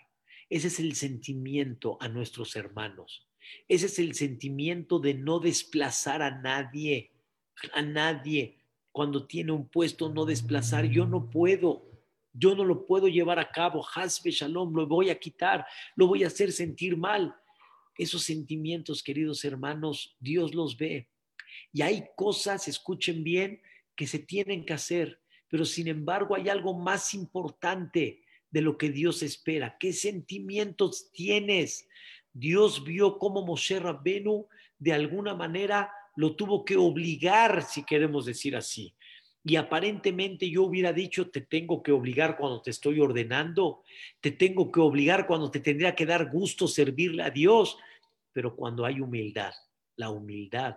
Ese 0.50 0.66
es 0.66 0.78
el 0.78 0.94
sentimiento 0.94 1.96
a 1.98 2.08
nuestros 2.08 2.56
hermanos. 2.56 3.26
Ese 3.66 3.86
es 3.86 3.98
el 3.98 4.14
sentimiento 4.14 4.98
de 4.98 5.14
no 5.14 5.40
desplazar 5.40 6.20
a 6.20 6.42
nadie, 6.42 7.10
a 7.72 7.80
nadie. 7.80 8.58
Cuando 8.92 9.26
tiene 9.26 9.52
un 9.52 9.66
puesto, 9.66 10.10
no 10.10 10.26
desplazar. 10.26 10.84
Yo 10.90 11.06
no 11.06 11.30
puedo, 11.30 11.90
yo 12.34 12.54
no 12.54 12.62
lo 12.62 12.84
puedo 12.84 13.08
llevar 13.08 13.38
a 13.38 13.50
cabo. 13.50 13.82
Hasbe 13.94 14.32
Shalom, 14.32 14.74
lo 14.74 14.86
voy 14.86 15.08
a 15.08 15.18
quitar, 15.18 15.64
lo 15.94 16.06
voy 16.06 16.22
a 16.22 16.26
hacer 16.26 16.52
sentir 16.52 16.98
mal. 16.98 17.34
Esos 17.96 18.24
sentimientos, 18.24 19.02
queridos 19.02 19.42
hermanos, 19.42 20.18
Dios 20.20 20.54
los 20.54 20.76
ve. 20.76 21.08
Y 21.72 21.80
hay 21.80 22.04
cosas, 22.14 22.68
escuchen 22.68 23.24
bien, 23.24 23.62
que 23.96 24.06
se 24.06 24.18
tienen 24.18 24.66
que 24.66 24.74
hacer, 24.74 25.18
pero 25.48 25.64
sin 25.64 25.88
embargo 25.88 26.34
hay 26.34 26.48
algo 26.48 26.74
más 26.74 27.14
importante 27.14 28.22
de 28.50 28.60
lo 28.60 28.78
que 28.78 28.90
Dios 28.90 29.22
espera. 29.22 29.76
¿Qué 29.78 29.92
sentimientos 29.92 31.10
tienes? 31.12 31.88
Dios 32.32 32.84
vio 32.84 33.18
cómo 33.18 33.44
Moshe 33.44 33.78
Rabbenu 33.78 34.46
de 34.78 34.92
alguna 34.92 35.34
manera 35.34 35.90
lo 36.16 36.34
tuvo 36.36 36.64
que 36.64 36.76
obligar, 36.76 37.62
si 37.62 37.84
queremos 37.84 38.26
decir 38.26 38.56
así. 38.56 38.94
Y 39.44 39.56
aparentemente 39.56 40.50
yo 40.50 40.64
hubiera 40.64 40.92
dicho, 40.92 41.30
te 41.30 41.42
tengo 41.42 41.82
que 41.82 41.92
obligar 41.92 42.36
cuando 42.36 42.62
te 42.62 42.70
estoy 42.70 42.98
ordenando, 43.00 43.84
te 44.20 44.32
tengo 44.32 44.72
que 44.72 44.80
obligar 44.80 45.26
cuando 45.26 45.50
te 45.50 45.60
tendría 45.60 45.94
que 45.94 46.04
dar 46.04 46.30
gusto 46.30 46.66
servirle 46.66 47.22
a 47.22 47.30
Dios, 47.30 47.78
pero 48.32 48.56
cuando 48.56 48.84
hay 48.84 49.00
humildad, 49.00 49.52
la 49.94 50.10
humildad 50.10 50.74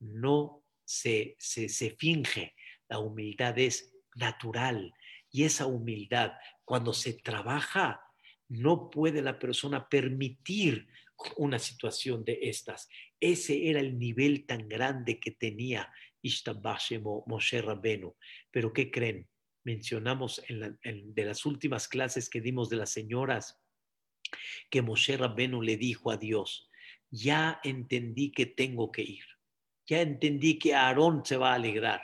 no 0.00 0.64
se, 0.84 1.36
se, 1.38 1.68
se 1.68 1.90
finge, 1.90 2.54
la 2.88 2.98
humildad 2.98 3.56
es 3.58 3.94
natural. 4.14 4.94
Y 5.30 5.44
esa 5.44 5.66
humildad, 5.66 6.32
cuando 6.64 6.92
se 6.92 7.12
trabaja, 7.14 8.00
no 8.48 8.90
puede 8.90 9.22
la 9.22 9.38
persona 9.38 9.88
permitir 9.88 10.88
una 11.36 11.58
situación 11.58 12.24
de 12.24 12.38
estas. 12.42 12.88
Ese 13.20 13.68
era 13.68 13.80
el 13.80 13.98
nivel 13.98 14.46
tan 14.46 14.68
grande 14.68 15.20
que 15.20 15.30
tenía 15.30 15.92
Ishtabashemo 16.22 17.24
Moshe 17.26 17.62
Rabenu. 17.62 18.16
Pero 18.50 18.72
¿qué 18.72 18.90
creen? 18.90 19.28
Mencionamos 19.64 20.42
en, 20.48 20.78
de 21.14 21.24
las 21.24 21.44
últimas 21.44 21.86
clases 21.86 22.28
que 22.28 22.40
dimos 22.40 22.70
de 22.70 22.76
las 22.76 22.90
señoras 22.90 23.60
que 24.70 24.82
Moshe 24.82 25.16
Rabenu 25.16 25.62
le 25.62 25.76
dijo 25.76 26.10
a 26.10 26.16
Dios, 26.16 26.70
ya 27.10 27.60
entendí 27.64 28.30
que 28.32 28.46
tengo 28.46 28.90
que 28.90 29.02
ir, 29.02 29.24
ya 29.86 30.00
entendí 30.00 30.58
que 30.58 30.74
Aarón 30.74 31.24
se 31.24 31.36
va 31.36 31.52
a 31.52 31.56
alegrar, 31.56 32.00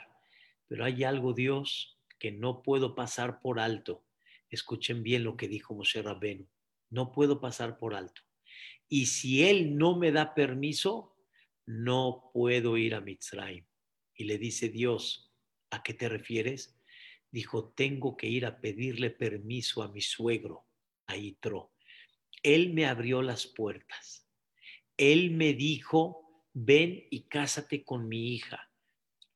pero 0.67 0.83
hay 0.83 1.03
algo 1.03 1.33
Dios 1.33 1.96
que 2.19 2.31
no 2.31 2.61
puedo 2.63 2.95
pasar 2.95 3.41
por 3.41 3.59
alto 3.59 4.03
Escuchen 4.49 5.03
bien 5.03 5.23
lo 5.23 5.35
que 5.35 5.47
dijo 5.47 5.73
Moshe 5.73 6.01
Rabbenu. 6.01 6.47
No 6.89 7.11
puedo 7.11 7.41
pasar 7.41 7.77
por 7.77 7.95
alto. 7.95 8.21
Y 8.87 9.07
si 9.07 9.43
él 9.43 9.77
no 9.77 9.97
me 9.97 10.11
da 10.11 10.33
permiso, 10.33 11.15
no 11.65 12.29
puedo 12.33 12.77
ir 12.77 12.95
a 12.95 13.01
Mitzrayim. 13.01 13.65
Y 14.15 14.23
le 14.23 14.37
dice 14.37 14.69
Dios, 14.69 15.33
¿a 15.69 15.83
qué 15.83 15.93
te 15.93 16.07
refieres? 16.07 16.79
Dijo, 17.29 17.73
tengo 17.75 18.15
que 18.15 18.27
ir 18.27 18.45
a 18.45 18.61
pedirle 18.61 19.09
permiso 19.09 19.83
a 19.83 19.91
mi 19.91 20.01
suegro, 20.01 20.65
a 21.07 21.17
Itro. 21.17 21.73
Él 22.41 22.73
me 22.73 22.85
abrió 22.85 23.21
las 23.21 23.47
puertas. 23.47 24.29
Él 24.95 25.31
me 25.31 25.53
dijo, 25.53 26.45
ven 26.53 27.05
y 27.11 27.23
cásate 27.23 27.83
con 27.83 28.07
mi 28.07 28.33
hija. 28.33 28.71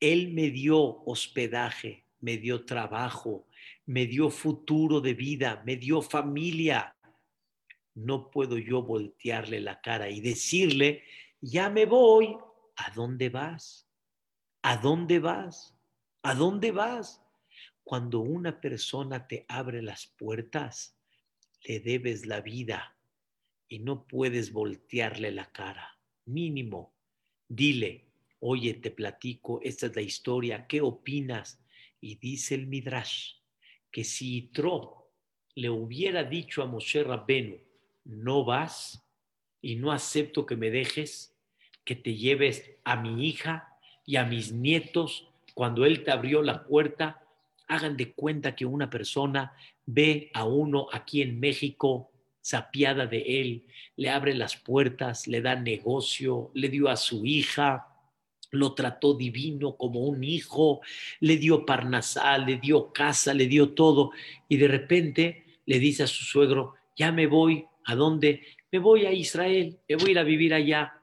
Él 0.00 0.32
me 0.32 0.50
dio 0.50 1.04
hospedaje, 1.04 2.01
me 2.22 2.38
dio 2.38 2.64
trabajo, 2.64 3.46
me 3.84 4.06
dio 4.06 4.30
futuro 4.30 5.00
de 5.00 5.12
vida, 5.12 5.62
me 5.66 5.76
dio 5.76 6.00
familia. 6.00 6.96
No 7.94 8.30
puedo 8.30 8.56
yo 8.56 8.82
voltearle 8.82 9.60
la 9.60 9.80
cara 9.80 10.08
y 10.08 10.20
decirle, 10.20 11.02
ya 11.40 11.68
me 11.68 11.84
voy. 11.84 12.36
¿A 12.76 12.90
dónde 12.94 13.28
vas? 13.28 13.86
¿A 14.62 14.76
dónde 14.76 15.18
vas? 15.18 15.76
¿A 16.22 16.34
dónde 16.34 16.70
vas? 16.70 17.20
Cuando 17.84 18.20
una 18.20 18.60
persona 18.60 19.26
te 19.26 19.44
abre 19.48 19.82
las 19.82 20.06
puertas, 20.06 20.96
le 21.64 21.80
debes 21.80 22.24
la 22.24 22.40
vida 22.40 22.96
y 23.68 23.80
no 23.80 24.06
puedes 24.06 24.52
voltearle 24.52 25.32
la 25.32 25.50
cara. 25.50 25.98
Mínimo, 26.24 26.94
dile, 27.48 28.06
oye, 28.38 28.74
te 28.74 28.92
platico, 28.92 29.60
esta 29.62 29.86
es 29.86 29.96
la 29.96 30.02
historia, 30.02 30.66
¿qué 30.68 30.80
opinas? 30.80 31.61
Y 32.02 32.16
dice 32.16 32.56
el 32.56 32.66
Midrash, 32.66 33.36
que 33.92 34.02
si 34.02 34.36
Itro 34.36 35.12
le 35.54 35.70
hubiera 35.70 36.24
dicho 36.24 36.62
a 36.62 36.66
Moshe 36.66 37.04
Rabbenu, 37.04 37.58
no 38.04 38.44
vas 38.44 39.06
y 39.60 39.76
no 39.76 39.92
acepto 39.92 40.44
que 40.44 40.56
me 40.56 40.72
dejes, 40.72 41.38
que 41.84 41.94
te 41.94 42.16
lleves 42.16 42.72
a 42.82 42.96
mi 42.96 43.28
hija 43.28 43.78
y 44.04 44.16
a 44.16 44.24
mis 44.24 44.50
nietos, 44.50 45.28
cuando 45.54 45.86
él 45.86 46.02
te 46.02 46.10
abrió 46.10 46.42
la 46.42 46.64
puerta, 46.64 47.22
hagan 47.68 47.96
de 47.96 48.12
cuenta 48.12 48.56
que 48.56 48.66
una 48.66 48.90
persona 48.90 49.52
ve 49.86 50.32
a 50.34 50.44
uno 50.44 50.88
aquí 50.92 51.22
en 51.22 51.38
México 51.38 52.10
sapiada 52.40 53.06
de 53.06 53.40
él, 53.40 53.64
le 53.94 54.10
abre 54.10 54.34
las 54.34 54.56
puertas, 54.56 55.28
le 55.28 55.40
da 55.40 55.54
negocio, 55.54 56.50
le 56.54 56.68
dio 56.68 56.88
a 56.88 56.96
su 56.96 57.24
hija, 57.24 57.91
lo 58.52 58.74
trató 58.74 59.14
divino 59.14 59.76
como 59.76 60.00
un 60.00 60.22
hijo, 60.22 60.82
le 61.20 61.38
dio 61.38 61.64
parnasal, 61.64 62.46
le 62.46 62.56
dio 62.58 62.92
casa, 62.92 63.32
le 63.34 63.46
dio 63.46 63.70
todo, 63.70 64.12
y 64.48 64.58
de 64.58 64.68
repente 64.68 65.44
le 65.66 65.78
dice 65.78 66.04
a 66.04 66.06
su 66.06 66.24
suegro, 66.24 66.74
ya 66.96 67.10
me 67.12 67.26
voy, 67.26 67.64
¿a 67.84 67.94
dónde? 67.94 68.42
Me 68.70 68.78
voy 68.78 69.06
a 69.06 69.12
Israel, 69.12 69.78
me 69.88 69.96
voy 69.96 70.08
a 70.08 70.10
ir 70.12 70.18
a 70.18 70.24
vivir 70.24 70.54
allá. 70.54 71.00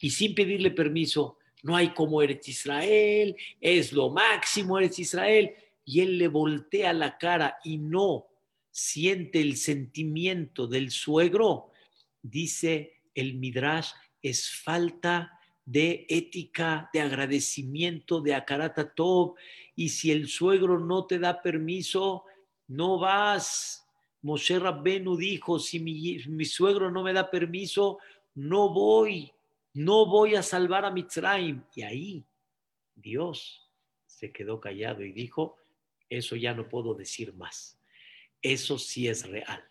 Y 0.00 0.10
sin 0.10 0.34
pedirle 0.34 0.72
permiso, 0.72 1.38
no 1.62 1.76
hay 1.76 1.90
como 1.90 2.20
eres 2.20 2.48
Israel, 2.48 3.36
es 3.60 3.92
lo 3.92 4.10
máximo 4.10 4.78
eres 4.78 4.98
Israel. 4.98 5.54
Y 5.84 6.00
él 6.00 6.18
le 6.18 6.26
voltea 6.26 6.92
la 6.92 7.16
cara 7.16 7.58
y 7.64 7.78
no 7.78 8.26
siente 8.72 9.40
el 9.40 9.56
sentimiento 9.56 10.66
del 10.66 10.90
suegro, 10.90 11.70
dice 12.22 13.02
el 13.14 13.34
Midrash, 13.34 13.90
es 14.20 14.50
falta 14.50 15.38
de 15.64 16.06
ética, 16.08 16.90
de 16.92 17.00
agradecimiento, 17.00 18.20
de 18.20 18.34
akarata 18.34 18.92
top. 18.92 19.36
Y 19.76 19.88
si 19.88 20.10
el 20.10 20.28
suegro 20.28 20.78
no 20.78 21.06
te 21.06 21.18
da 21.18 21.40
permiso, 21.40 22.24
no 22.68 22.98
vas. 22.98 23.86
Moshe 24.22 24.58
Rabbenu 24.58 25.16
dijo, 25.16 25.58
si 25.58 25.80
mi, 25.80 26.18
mi, 26.28 26.44
suegro 26.44 26.90
no 26.90 27.02
me 27.02 27.12
da 27.12 27.30
permiso, 27.30 27.98
no 28.34 28.72
voy, 28.72 29.32
no 29.74 30.06
voy 30.06 30.36
a 30.36 30.42
salvar 30.42 30.84
a 30.84 30.90
Mitzrayim. 30.90 31.62
Y 31.74 31.82
ahí 31.82 32.24
Dios 32.94 33.68
se 34.06 34.32
quedó 34.32 34.60
callado 34.60 35.02
y 35.02 35.12
dijo, 35.12 35.56
eso 36.08 36.36
ya 36.36 36.54
no 36.54 36.68
puedo 36.68 36.94
decir 36.94 37.34
más. 37.34 37.78
Eso 38.40 38.78
sí 38.78 39.08
es 39.08 39.28
real. 39.28 39.64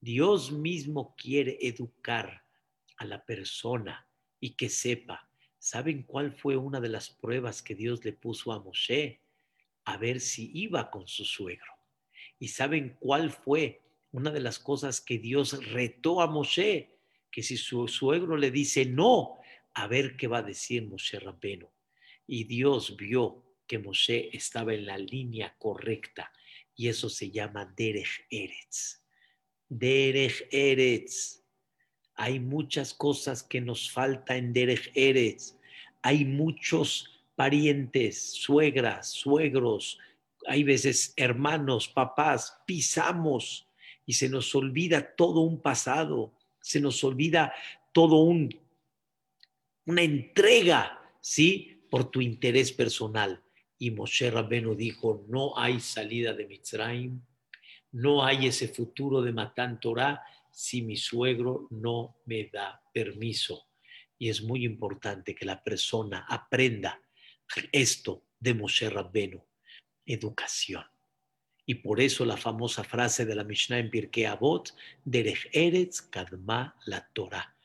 Dios 0.00 0.52
mismo 0.52 1.14
quiere 1.16 1.58
educar 1.60 2.44
a 2.96 3.04
la 3.04 3.24
persona 3.24 4.06
y 4.44 4.56
que 4.56 4.68
sepa. 4.68 5.26
¿Saben 5.58 6.02
cuál 6.02 6.30
fue 6.30 6.58
una 6.58 6.78
de 6.78 6.90
las 6.90 7.08
pruebas 7.08 7.62
que 7.62 7.74
Dios 7.74 8.04
le 8.04 8.12
puso 8.12 8.52
a 8.52 8.62
Moshe? 8.62 9.22
A 9.86 9.96
ver 9.96 10.20
si 10.20 10.50
iba 10.52 10.90
con 10.90 11.08
su 11.08 11.24
suegro. 11.24 11.72
¿Y 12.38 12.48
saben 12.48 12.98
cuál 13.00 13.30
fue 13.30 13.80
una 14.12 14.30
de 14.30 14.40
las 14.40 14.58
cosas 14.58 15.00
que 15.00 15.16
Dios 15.16 15.66
retó 15.72 16.20
a 16.20 16.26
Moshe? 16.26 16.98
Que 17.30 17.42
si 17.42 17.56
su 17.56 17.88
suegro 17.88 18.36
le 18.36 18.50
dice 18.50 18.84
no, 18.84 19.38
a 19.72 19.86
ver 19.86 20.18
qué 20.18 20.26
va 20.26 20.38
a 20.40 20.42
decir 20.42 20.86
Moshe 20.86 21.18
Rabbeno. 21.18 21.72
Y 22.26 22.44
Dios 22.44 22.98
vio 22.98 23.46
que 23.66 23.78
Moshe 23.78 24.28
estaba 24.36 24.74
en 24.74 24.84
la 24.84 24.98
línea 24.98 25.56
correcta 25.58 26.30
y 26.76 26.88
eso 26.88 27.08
se 27.08 27.30
llama 27.30 27.64
Derech 27.74 28.26
Eretz. 28.28 29.02
Derech 29.70 30.46
Eretz. 30.50 31.43
Hay 32.14 32.40
muchas 32.40 32.94
cosas 32.94 33.42
que 33.42 33.60
nos 33.60 33.90
falta 33.90 34.36
en 34.36 34.52
Derech 34.52 34.90
Eretz. 34.94 35.56
Hay 36.02 36.24
muchos 36.24 37.10
parientes, 37.34 38.32
suegras, 38.32 39.10
suegros, 39.10 39.98
hay 40.46 40.62
veces 40.62 41.14
hermanos, 41.16 41.88
papás, 41.88 42.58
pisamos 42.66 43.66
y 44.06 44.12
se 44.12 44.28
nos 44.28 44.54
olvida 44.54 45.14
todo 45.16 45.40
un 45.40 45.60
pasado, 45.60 46.32
se 46.60 46.80
nos 46.80 47.02
olvida 47.02 47.52
todo 47.92 48.16
un 48.16 48.50
una 49.86 50.02
entrega, 50.02 50.98
¿sí? 51.20 51.86
por 51.90 52.10
tu 52.10 52.20
interés 52.20 52.72
personal. 52.72 53.42
Y 53.78 53.90
Moshe 53.90 54.30
Rabbenu 54.30 54.74
dijo, 54.74 55.24
no 55.28 55.56
hay 55.58 55.78
salida 55.80 56.32
de 56.32 56.46
Mitzrayim, 56.46 57.20
no 57.92 58.24
hay 58.24 58.46
ese 58.46 58.68
futuro 58.68 59.20
de 59.20 59.32
Matán 59.32 59.78
Torah 59.78 60.22
si 60.54 60.82
mi 60.82 60.96
suegro 60.96 61.66
no 61.70 62.16
me 62.26 62.48
da 62.52 62.80
permiso. 62.92 63.66
Y 64.18 64.28
es 64.28 64.42
muy 64.42 64.64
importante 64.64 65.34
que 65.34 65.44
la 65.44 65.62
persona 65.62 66.24
aprenda 66.28 67.02
esto 67.72 68.22
de 68.38 68.54
Moshe 68.54 68.88
Rabbenu, 68.88 69.44
educación. 70.06 70.84
Y 71.66 71.76
por 71.76 72.00
eso 72.00 72.24
la 72.24 72.36
famosa 72.36 72.84
frase 72.84 73.24
de 73.24 73.34
la 73.34 73.42
Mishnah 73.42 73.78
en 73.78 73.90
Pirkei 73.90 74.26
Avot, 74.26 74.74
Derech 75.04 75.48
Eretz 75.52 76.02
Kadma 76.02 76.76
la 76.86 77.08
Torah. 77.12 77.56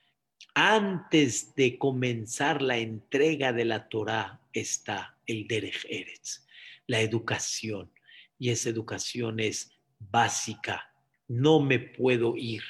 Antes 0.55 1.53
de 1.55 1.77
comenzar 1.77 2.61
la 2.61 2.77
entrega 2.77 3.53
de 3.53 3.65
la 3.65 3.87
Torah 3.87 4.41
está 4.51 5.17
el 5.27 5.47
Derech 5.47 5.85
Eretz, 5.89 6.47
la 6.87 7.01
educación. 7.01 7.91
Y 8.39 8.49
esa 8.49 8.69
educación 8.69 9.39
es 9.39 9.71
básica. 9.99 10.88
No 11.29 11.61
me 11.61 11.79
puedo 11.79 12.35
ir 12.35 12.63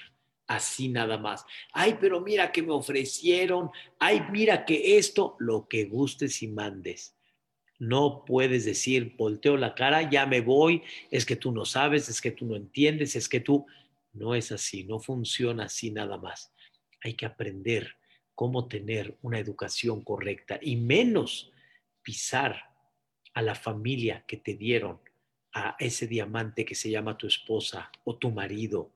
así 0.46 0.90
nada 0.90 1.18
más. 1.18 1.46
Ay, 1.74 1.98
pero 2.00 2.22
mira 2.22 2.52
que 2.52 2.62
me 2.62 2.74
ofrecieron. 2.74 3.72
Ay, 3.98 4.22
mira 4.32 4.66
que 4.66 4.98
esto, 4.98 5.36
lo 5.40 5.68
que 5.68 5.86
gustes 5.86 6.44
y 6.44 6.48
mandes. 6.48 7.16
No 7.80 8.26
puedes 8.26 8.66
decir, 8.66 9.16
volteo 9.18 9.58
la 9.58 9.74
cara, 9.74 10.08
ya 10.10 10.26
me 10.26 10.42
voy, 10.42 10.84
es 11.10 11.26
que 11.26 11.38
tú 11.38 11.52
no 11.52 11.66
sabes, 11.66 12.10
es 12.10 12.20
que 12.22 12.32
tú 12.32 12.46
no 12.46 12.56
entiendes, 12.56 13.16
es 13.16 13.28
que 13.28 13.40
tú... 13.40 13.66
No 14.12 14.34
es 14.34 14.52
así, 14.52 14.84
no 14.86 15.00
funciona 15.00 15.66
así 15.66 15.92
nada 15.92 16.18
más. 16.18 16.52
Hay 17.04 17.14
que 17.14 17.28
aprender 17.28 17.96
cómo 18.34 18.68
tener 18.68 19.18
una 19.22 19.38
educación 19.38 20.02
correcta 20.02 20.60
y 20.62 20.78
menos 20.78 21.52
pisar 22.02 22.60
a 23.34 23.42
la 23.42 23.54
familia 23.54 24.26
que 24.28 24.38
te 24.38 24.56
dieron, 24.56 25.00
a 25.54 25.76
ese 25.80 26.08
diamante 26.08 26.66
que 26.66 26.76
se 26.76 26.90
llama 26.90 27.18
tu 27.18 27.28
esposa 27.28 27.92
o 28.04 28.18
tu 28.18 28.32
marido. 28.32 28.94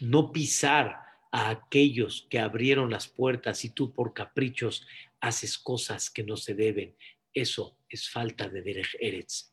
No 0.00 0.32
pisar 0.32 1.00
a 1.32 1.50
aquellos 1.50 2.26
que 2.30 2.38
abrieron 2.38 2.90
las 2.90 3.08
puertas 3.08 3.64
y 3.64 3.70
tú 3.70 3.92
por 3.92 4.14
caprichos 4.14 4.86
haces 5.20 5.58
cosas 5.58 6.10
que 6.10 6.22
no 6.22 6.36
se 6.36 6.54
deben. 6.54 6.96
Eso 7.32 7.78
es 7.88 8.10
falta 8.10 8.48
de 8.48 8.62
Derech 8.62 8.96
Eretz. 9.00 9.52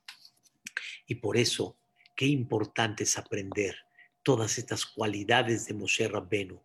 Y 1.07 1.15
por 1.15 1.37
eso, 1.37 1.79
qué 2.15 2.25
importante 2.25 3.03
es 3.03 3.17
aprender 3.17 3.75
todas 4.23 4.57
estas 4.57 4.85
cualidades 4.85 5.65
de 5.65 5.73
Moshe 5.73 6.07
Rabbenu 6.07 6.61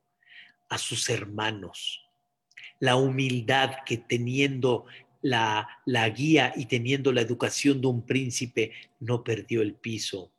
a 0.68 0.78
sus 0.78 1.09
hermanos. 1.09 2.03
La 2.80 2.97
humildad 2.97 3.76
que 3.87 3.97
teniendo 3.97 4.84
la, 5.22 5.68
la 5.84 6.08
guía 6.10 6.52
y 6.56 6.66
teniendo 6.66 7.12
la 7.12 7.20
educación 7.20 7.80
de 7.80 7.86
un 7.86 8.06
príncipe 8.06 8.72
no 9.00 9.24
perdió 9.24 9.62
el 9.62 9.74
piso. 9.74 10.32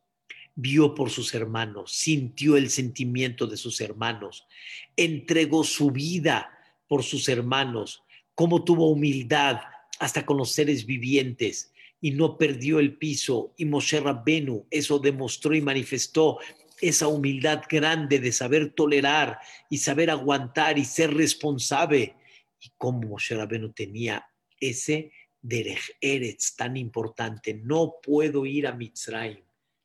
Vio 0.55 0.95
por 0.95 1.09
sus 1.09 1.33
hermanos, 1.35 1.91
sintió 1.93 2.57
el 2.57 2.69
sentimiento 2.69 3.45
de 3.45 3.57
sus 3.57 3.79
hermanos, 3.81 4.47
entregó 4.95 5.63
su 5.63 5.91
vida 5.91 6.49
por 6.87 7.03
sus 7.03 7.29
hermanos, 7.29 8.03
cómo 8.33 8.63
tuvo 8.63 8.89
humildad 8.89 9.61
hasta 9.99 10.25
con 10.25 10.37
los 10.37 10.51
seres 10.51 10.85
vivientes 10.85 11.71
y 12.01 12.11
no 12.11 12.37
perdió 12.37 12.79
el 12.79 12.97
piso. 12.97 13.53
Y 13.57 13.65
Moshe 13.65 13.99
Rabbenu 13.99 14.65
eso 14.69 14.99
demostró 14.99 15.55
y 15.55 15.61
manifestó 15.61 16.39
esa 16.79 17.07
humildad 17.07 17.63
grande 17.69 18.19
de 18.19 18.31
saber 18.31 18.73
tolerar 18.73 19.39
y 19.69 19.77
saber 19.77 20.09
aguantar 20.09 20.77
y 20.77 20.85
ser 20.85 21.13
responsable. 21.13 22.15
Y 22.59 22.71
cómo 22.77 23.01
Moshe 23.01 23.35
Rabbenu 23.35 23.71
tenía 23.73 24.25
ese 24.59 25.11
Derech 25.41 25.97
Eretz 26.01 26.55
tan 26.55 26.77
importante. 26.77 27.53
No 27.53 27.95
puedo 28.01 28.45
ir 28.45 28.67
a 28.67 28.73
Mitzrayim 28.73 29.43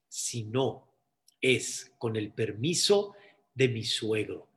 si 0.08 0.44
no 0.44 0.88
es 1.40 1.92
con 1.98 2.16
el 2.16 2.32
permiso 2.32 3.14
de 3.54 3.68
mi 3.68 3.84
suegro. 3.84 4.48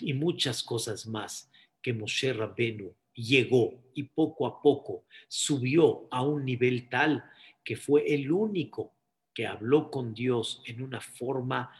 Y 0.00 0.14
muchas 0.14 0.62
cosas 0.62 1.06
más 1.06 1.50
que 1.80 1.92
Moshe 1.92 2.32
Rabbenu 2.32 2.94
llegó 3.14 3.74
y 3.94 4.04
poco 4.04 4.46
a 4.46 4.62
poco 4.62 5.04
subió 5.28 6.06
a 6.10 6.22
un 6.22 6.44
nivel 6.44 6.88
tal 6.88 7.24
que 7.62 7.76
fue 7.76 8.14
el 8.14 8.30
único 8.32 8.92
que 9.34 9.46
habló 9.46 9.90
con 9.90 10.14
Dios 10.14 10.62
en 10.66 10.82
una 10.82 11.00
forma 11.00 11.70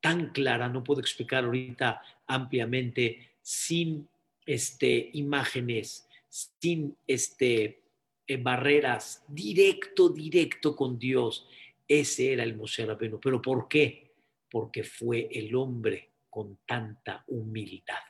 tan 0.00 0.32
clara, 0.32 0.68
no 0.68 0.84
puedo 0.84 1.00
explicar 1.00 1.44
ahorita 1.44 2.02
ampliamente, 2.26 3.36
sin 3.40 4.08
este, 4.44 5.10
imágenes, 5.14 6.06
sin 6.34 6.96
este, 7.06 7.84
eh, 8.26 8.36
barreras, 8.38 9.24
directo, 9.28 10.08
directo 10.08 10.74
con 10.74 10.98
Dios. 10.98 11.46
Ese 11.86 12.32
era 12.32 12.42
el 12.42 12.56
Moshe 12.56 12.84
Rabbeinu. 12.84 13.20
¿Pero 13.20 13.40
por 13.40 13.68
qué? 13.68 14.14
Porque 14.50 14.82
fue 14.82 15.28
el 15.30 15.54
hombre 15.54 16.10
con 16.28 16.58
tanta 16.66 17.22
humildad, 17.28 18.02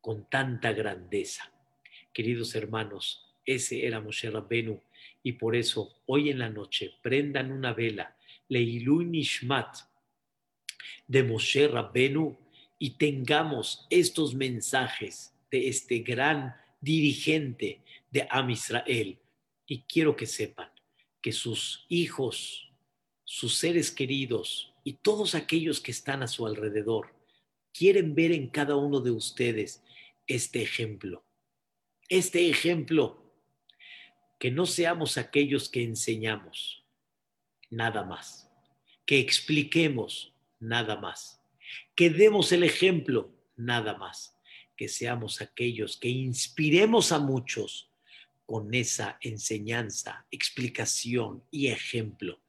con 0.00 0.28
tanta 0.28 0.72
grandeza. 0.72 1.52
Queridos 2.12 2.56
hermanos, 2.56 3.36
ese 3.44 3.86
era 3.86 4.00
Moshe 4.00 4.30
Rabbenu 4.30 4.80
y 5.22 5.32
por 5.32 5.54
eso 5.54 6.02
hoy 6.06 6.30
en 6.30 6.40
la 6.40 6.48
noche 6.48 6.90
prendan 7.02 7.52
una 7.52 7.72
vela, 7.72 8.16
Leilu 8.48 9.02
Nishmat 9.02 9.76
de 11.06 11.22
Moshe 11.22 11.68
Rabbenu 11.68 12.36
y 12.78 12.96
tengamos 12.96 13.86
estos 13.90 14.34
mensajes 14.34 15.32
de 15.50 15.68
este 15.68 16.00
gran 16.00 16.56
dirigente 16.84 17.82
de 18.10 18.26
Am 18.30 18.50
Israel. 18.50 19.18
Y 19.66 19.82
quiero 19.82 20.14
que 20.14 20.26
sepan 20.26 20.70
que 21.20 21.32
sus 21.32 21.86
hijos, 21.88 22.70
sus 23.24 23.56
seres 23.56 23.90
queridos 23.90 24.72
y 24.84 24.94
todos 24.94 25.34
aquellos 25.34 25.80
que 25.80 25.90
están 25.90 26.22
a 26.22 26.28
su 26.28 26.46
alrededor 26.46 27.14
quieren 27.72 28.14
ver 28.14 28.32
en 28.32 28.48
cada 28.48 28.76
uno 28.76 29.00
de 29.00 29.10
ustedes 29.10 29.82
este 30.26 30.62
ejemplo. 30.62 31.24
Este 32.08 32.48
ejemplo, 32.48 33.34
que 34.38 34.50
no 34.50 34.66
seamos 34.66 35.16
aquellos 35.16 35.70
que 35.70 35.82
enseñamos, 35.82 36.84
nada 37.70 38.04
más, 38.04 38.50
que 39.06 39.18
expliquemos, 39.18 40.34
nada 40.60 40.96
más, 41.00 41.40
que 41.94 42.10
demos 42.10 42.52
el 42.52 42.62
ejemplo, 42.62 43.30
nada 43.56 43.96
más, 43.96 44.33
que 44.76 44.88
seamos 44.88 45.40
aquellos 45.40 45.96
que 45.96 46.08
inspiremos 46.08 47.12
a 47.12 47.18
muchos 47.18 47.90
con 48.46 48.74
esa 48.74 49.18
enseñanza, 49.20 50.26
explicación 50.30 51.42
y 51.50 51.68
ejemplo. 51.68 52.40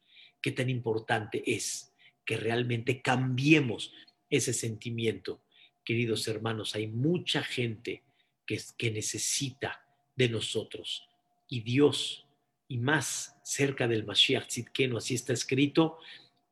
Qué 0.41 0.51
tan 0.51 0.69
importante 0.69 1.43
es 1.45 1.93
que 2.26 2.38
realmente 2.38 3.01
cambiemos 3.01 3.93
ese 4.30 4.53
sentimiento. 4.53 5.41
Queridos 5.84 6.28
hermanos, 6.28 6.76
hay 6.76 6.88
mucha 6.88 7.43
gente 7.43 8.03
que, 8.45 8.59
que 8.78 8.91
necesita 8.91 9.86
de 10.15 10.30
nosotros. 10.30 11.07
Y 11.47 11.61
Dios, 11.61 12.26
y 12.67 12.78
más 12.78 13.38
cerca 13.43 13.88
del 13.88 14.05
Mashiach 14.05 14.47
Tzidkenu, 14.47 14.97
así 14.97 15.15
está 15.15 15.34
escrito, 15.34 15.99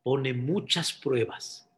pone 0.04 0.34
muchas 0.34 0.94
pruebas, 0.94 1.70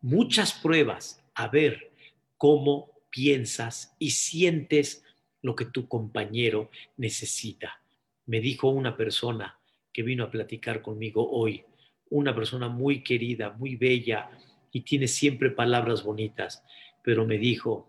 muchas 0.00 0.52
pruebas 0.52 1.22
a 1.34 1.48
ver 1.48 1.92
cómo 2.36 2.89
piensas 3.10 3.94
y 3.98 4.10
sientes 4.10 5.04
lo 5.42 5.54
que 5.54 5.66
tu 5.66 5.88
compañero 5.88 6.70
necesita. 6.96 7.82
Me 8.26 8.40
dijo 8.40 8.68
una 8.68 8.96
persona 8.96 9.58
que 9.92 10.02
vino 10.02 10.24
a 10.24 10.30
platicar 10.30 10.82
conmigo 10.82 11.28
hoy, 11.30 11.64
una 12.10 12.34
persona 12.34 12.68
muy 12.68 13.02
querida, 13.02 13.50
muy 13.50 13.76
bella 13.76 14.30
y 14.72 14.82
tiene 14.82 15.08
siempre 15.08 15.50
palabras 15.50 16.02
bonitas, 16.02 16.62
pero 17.02 17.26
me 17.26 17.38
dijo, 17.38 17.88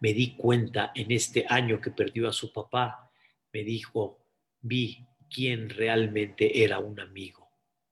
me 0.00 0.12
di 0.14 0.34
cuenta 0.36 0.92
en 0.94 1.12
este 1.12 1.44
año 1.48 1.80
que 1.80 1.90
perdió 1.90 2.28
a 2.28 2.32
su 2.32 2.52
papá, 2.52 3.10
me 3.52 3.62
dijo, 3.62 4.18
vi 4.60 5.06
quién 5.28 5.68
realmente 5.68 6.64
era 6.64 6.78
un 6.78 6.98
amigo, 6.98 7.48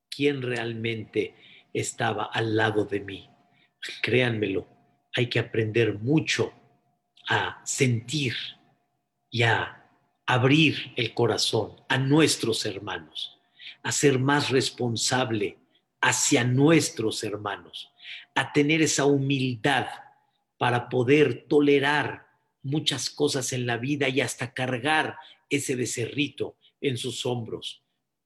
quién 0.09 0.43
realmente 0.43 1.35
estaba 1.73 2.25
al 2.25 2.57
lado 2.57 2.85
de 2.85 3.01
mí. 3.01 3.31
Créanmelo, 4.03 4.67
hay 5.15 5.29
que 5.29 5.39
aprender 5.39 5.99
mucho 5.99 6.53
a 7.29 7.61
sentir 7.65 8.35
y 9.31 9.43
a 9.43 9.91
abrir 10.27 10.93
el 10.97 11.15
corazón 11.15 11.77
a 11.89 11.99
nuestros 11.99 12.65
hermanos, 12.67 13.39
a 13.83 13.93
ser 13.93 14.19
más 14.19 14.51
responsable 14.51 15.59
hacia 16.01 16.45
nuestros 16.45 17.25
hermanos, 17.25 17.91
a 18.35 18.53
tener 18.53 18.83
esa 18.83 19.05
humildad 19.05 19.87
para 20.59 20.89
poder 20.89 21.47
tolerar 21.49 22.27
muchas 22.63 23.11
cosas 23.11 23.53
en 23.53 23.67
la 23.67 23.77
vida 23.77 24.09
y 24.09 24.21
hasta 24.21 24.53
cargar 24.53 25.17
ese 25.49 25.77
becerrito 25.77 26.57
en 26.81 26.97
sus 26.97 27.25
hombros. 27.27 27.83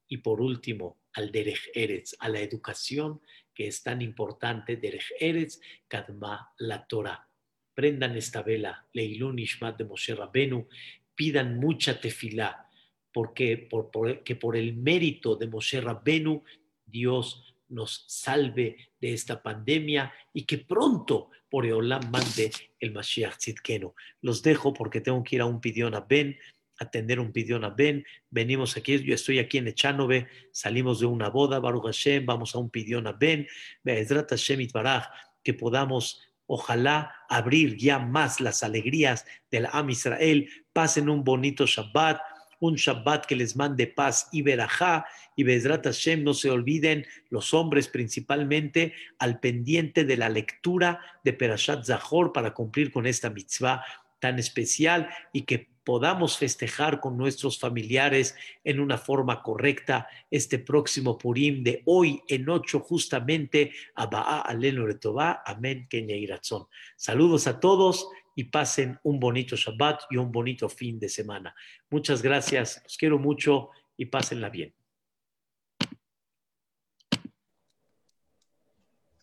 Y 0.07 0.17
por 0.17 0.41
último, 0.41 0.99
al 1.13 1.31
Derech 1.31 1.69
Eretz, 1.73 2.15
a 2.19 2.29
la 2.29 2.41
educación 2.41 3.21
que 3.53 3.67
es 3.67 3.83
tan 3.83 4.01
importante, 4.01 4.77
Derech 4.77 5.13
Eretz, 5.19 5.59
Kadma 5.87 6.53
la 6.59 6.85
Torah. 6.85 7.27
Prendan 7.73 8.15
esta 8.17 8.43
vela, 8.43 8.87
Leilun 8.93 9.39
Ishmat 9.39 9.77
de 9.77 9.85
Moshe 9.85 10.15
Rabenu, 10.15 10.67
pidan 11.15 11.59
mucha 11.59 11.99
tefilá 11.99 12.69
porque 13.13 13.57
por, 13.57 14.23
que 14.23 14.35
por 14.35 14.57
el 14.57 14.75
mérito 14.75 15.35
de 15.35 15.47
Moshe 15.47 15.79
Rabbenu, 15.79 16.43
Dios 16.85 17.55
nos 17.69 18.05
salve 18.07 18.89
de 18.99 19.13
esta 19.13 19.41
pandemia 19.41 20.11
y 20.33 20.43
que 20.43 20.57
pronto 20.57 21.29
por 21.49 21.65
Eolam 21.65 22.09
mande 22.11 22.51
el 22.79 22.91
Mashiach 22.91 23.37
Tzidkenu. 23.37 23.93
Los 24.21 24.41
dejo 24.41 24.73
porque 24.73 25.01
tengo 25.01 25.23
que 25.23 25.35
ir 25.37 25.41
a 25.41 25.45
un 25.45 25.61
pidión 25.61 25.95
a 25.95 26.01
Ben, 26.01 26.37
atender 26.83 27.19
un 27.19 27.31
pidión 27.31 27.63
a 27.63 27.69
Ben. 27.69 28.05
Venimos 28.29 28.77
aquí, 28.77 29.03
yo 29.03 29.15
estoy 29.15 29.39
aquí 29.39 29.57
en 29.57 29.67
Echanove, 29.67 30.27
salimos 30.51 30.99
de 30.99 31.05
una 31.07 31.29
boda, 31.29 31.59
Baruch 31.59 31.85
Hashem, 31.85 32.25
vamos 32.25 32.55
a 32.55 32.59
un 32.59 32.69
pidión 32.69 33.07
a 33.07 33.11
Ben, 33.11 33.47
Be'ezrat 33.83 34.29
Hashem 34.29 34.61
Itbaraj, 34.61 35.05
que 35.43 35.53
podamos 35.53 36.33
Ojalá 36.45 37.15
abrir 37.29 37.77
ya 37.77 37.99
más 37.99 38.41
las 38.41 38.63
alegrías 38.63 39.25
del 39.49 39.67
Am 39.71 39.89
Israel. 39.89 40.49
Pasen 40.73 41.09
un 41.09 41.23
bonito 41.23 41.65
Shabbat, 41.65 42.21
un 42.59 42.75
Shabbat 42.75 43.25
que 43.25 43.35
les 43.35 43.55
mande 43.55 43.87
paz 43.87 44.27
y 44.31 44.41
verajá. 44.41 45.05
Y 45.35 45.43
Bezrat 45.43 45.85
Hashem, 45.85 46.23
no 46.23 46.33
se 46.33 46.49
olviden, 46.49 47.05
los 47.29 47.53
hombres 47.53 47.87
principalmente, 47.87 48.93
al 49.19 49.39
pendiente 49.39 50.03
de 50.03 50.17
la 50.17 50.29
lectura 50.29 50.99
de 51.23 51.33
Perashat 51.33 51.85
Zahor 51.85 52.33
para 52.33 52.53
cumplir 52.53 52.91
con 52.91 53.07
esta 53.07 53.29
mitzvah 53.29 53.83
tan 54.19 54.37
especial 54.37 55.09
y 55.31 55.41
que 55.41 55.72
podamos 55.83 56.37
festejar 56.37 56.99
con 56.99 57.17
nuestros 57.17 57.59
familiares 57.59 58.35
en 58.63 58.79
una 58.79 58.97
forma 58.97 59.41
correcta 59.41 60.07
este 60.31 60.59
próximo 60.59 61.17
Purim 61.17 61.63
de 61.63 61.81
hoy 61.85 62.21
en 62.27 62.49
ocho 62.49 62.79
justamente 62.79 63.71
a 63.95 64.07
Ba'a 64.07 64.41
Alenu 64.41 64.85
Retová. 64.85 65.43
Amén, 65.45 65.87
Kenya 65.89 66.15
Iratzón. 66.15 66.67
Saludos 66.95 67.47
a 67.47 67.59
todos 67.59 68.07
y 68.35 68.45
pasen 68.45 68.99
un 69.03 69.19
bonito 69.19 69.55
Shabbat 69.55 70.03
y 70.09 70.17
un 70.17 70.31
bonito 70.31 70.69
fin 70.69 70.99
de 70.99 71.09
semana. 71.09 71.55
Muchas 71.89 72.21
gracias, 72.21 72.81
los 72.83 72.97
quiero 72.97 73.19
mucho 73.19 73.69
y 73.97 74.05
pásenla 74.05 74.49
bien. 74.49 74.73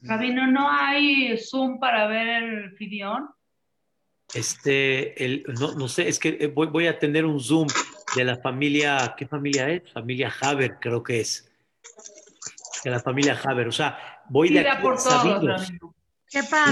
Rabino, 0.02 0.46
¿no 0.46 0.70
hay 0.70 1.36
Zoom 1.36 1.78
para 1.78 2.06
ver 2.06 2.42
el 2.42 2.72
Fidión? 2.72 3.28
Este, 4.34 5.24
el, 5.24 5.44
no, 5.58 5.74
no 5.74 5.88
sé, 5.88 6.08
es 6.08 6.18
que 6.18 6.36
eh, 6.40 6.46
voy, 6.46 6.68
voy, 6.68 6.86
a 6.86 6.98
tener 6.98 7.24
un 7.24 7.40
Zoom 7.40 7.66
de 8.14 8.24
la 8.24 8.36
familia, 8.36 9.14
¿qué 9.16 9.26
familia 9.26 9.68
es? 9.68 9.90
Familia 9.92 10.32
Haber, 10.40 10.78
creo 10.80 11.02
que 11.02 11.20
es. 11.20 11.50
De 12.84 12.90
la 12.90 13.00
familia 13.00 13.38
Haber, 13.44 13.68
o 13.68 13.72
sea, 13.72 14.22
voy 14.28 14.50
de 14.50 14.68
aquí 14.68 14.82
todos, 14.82 15.72
Qué 16.30 16.44
padre. 16.44 16.66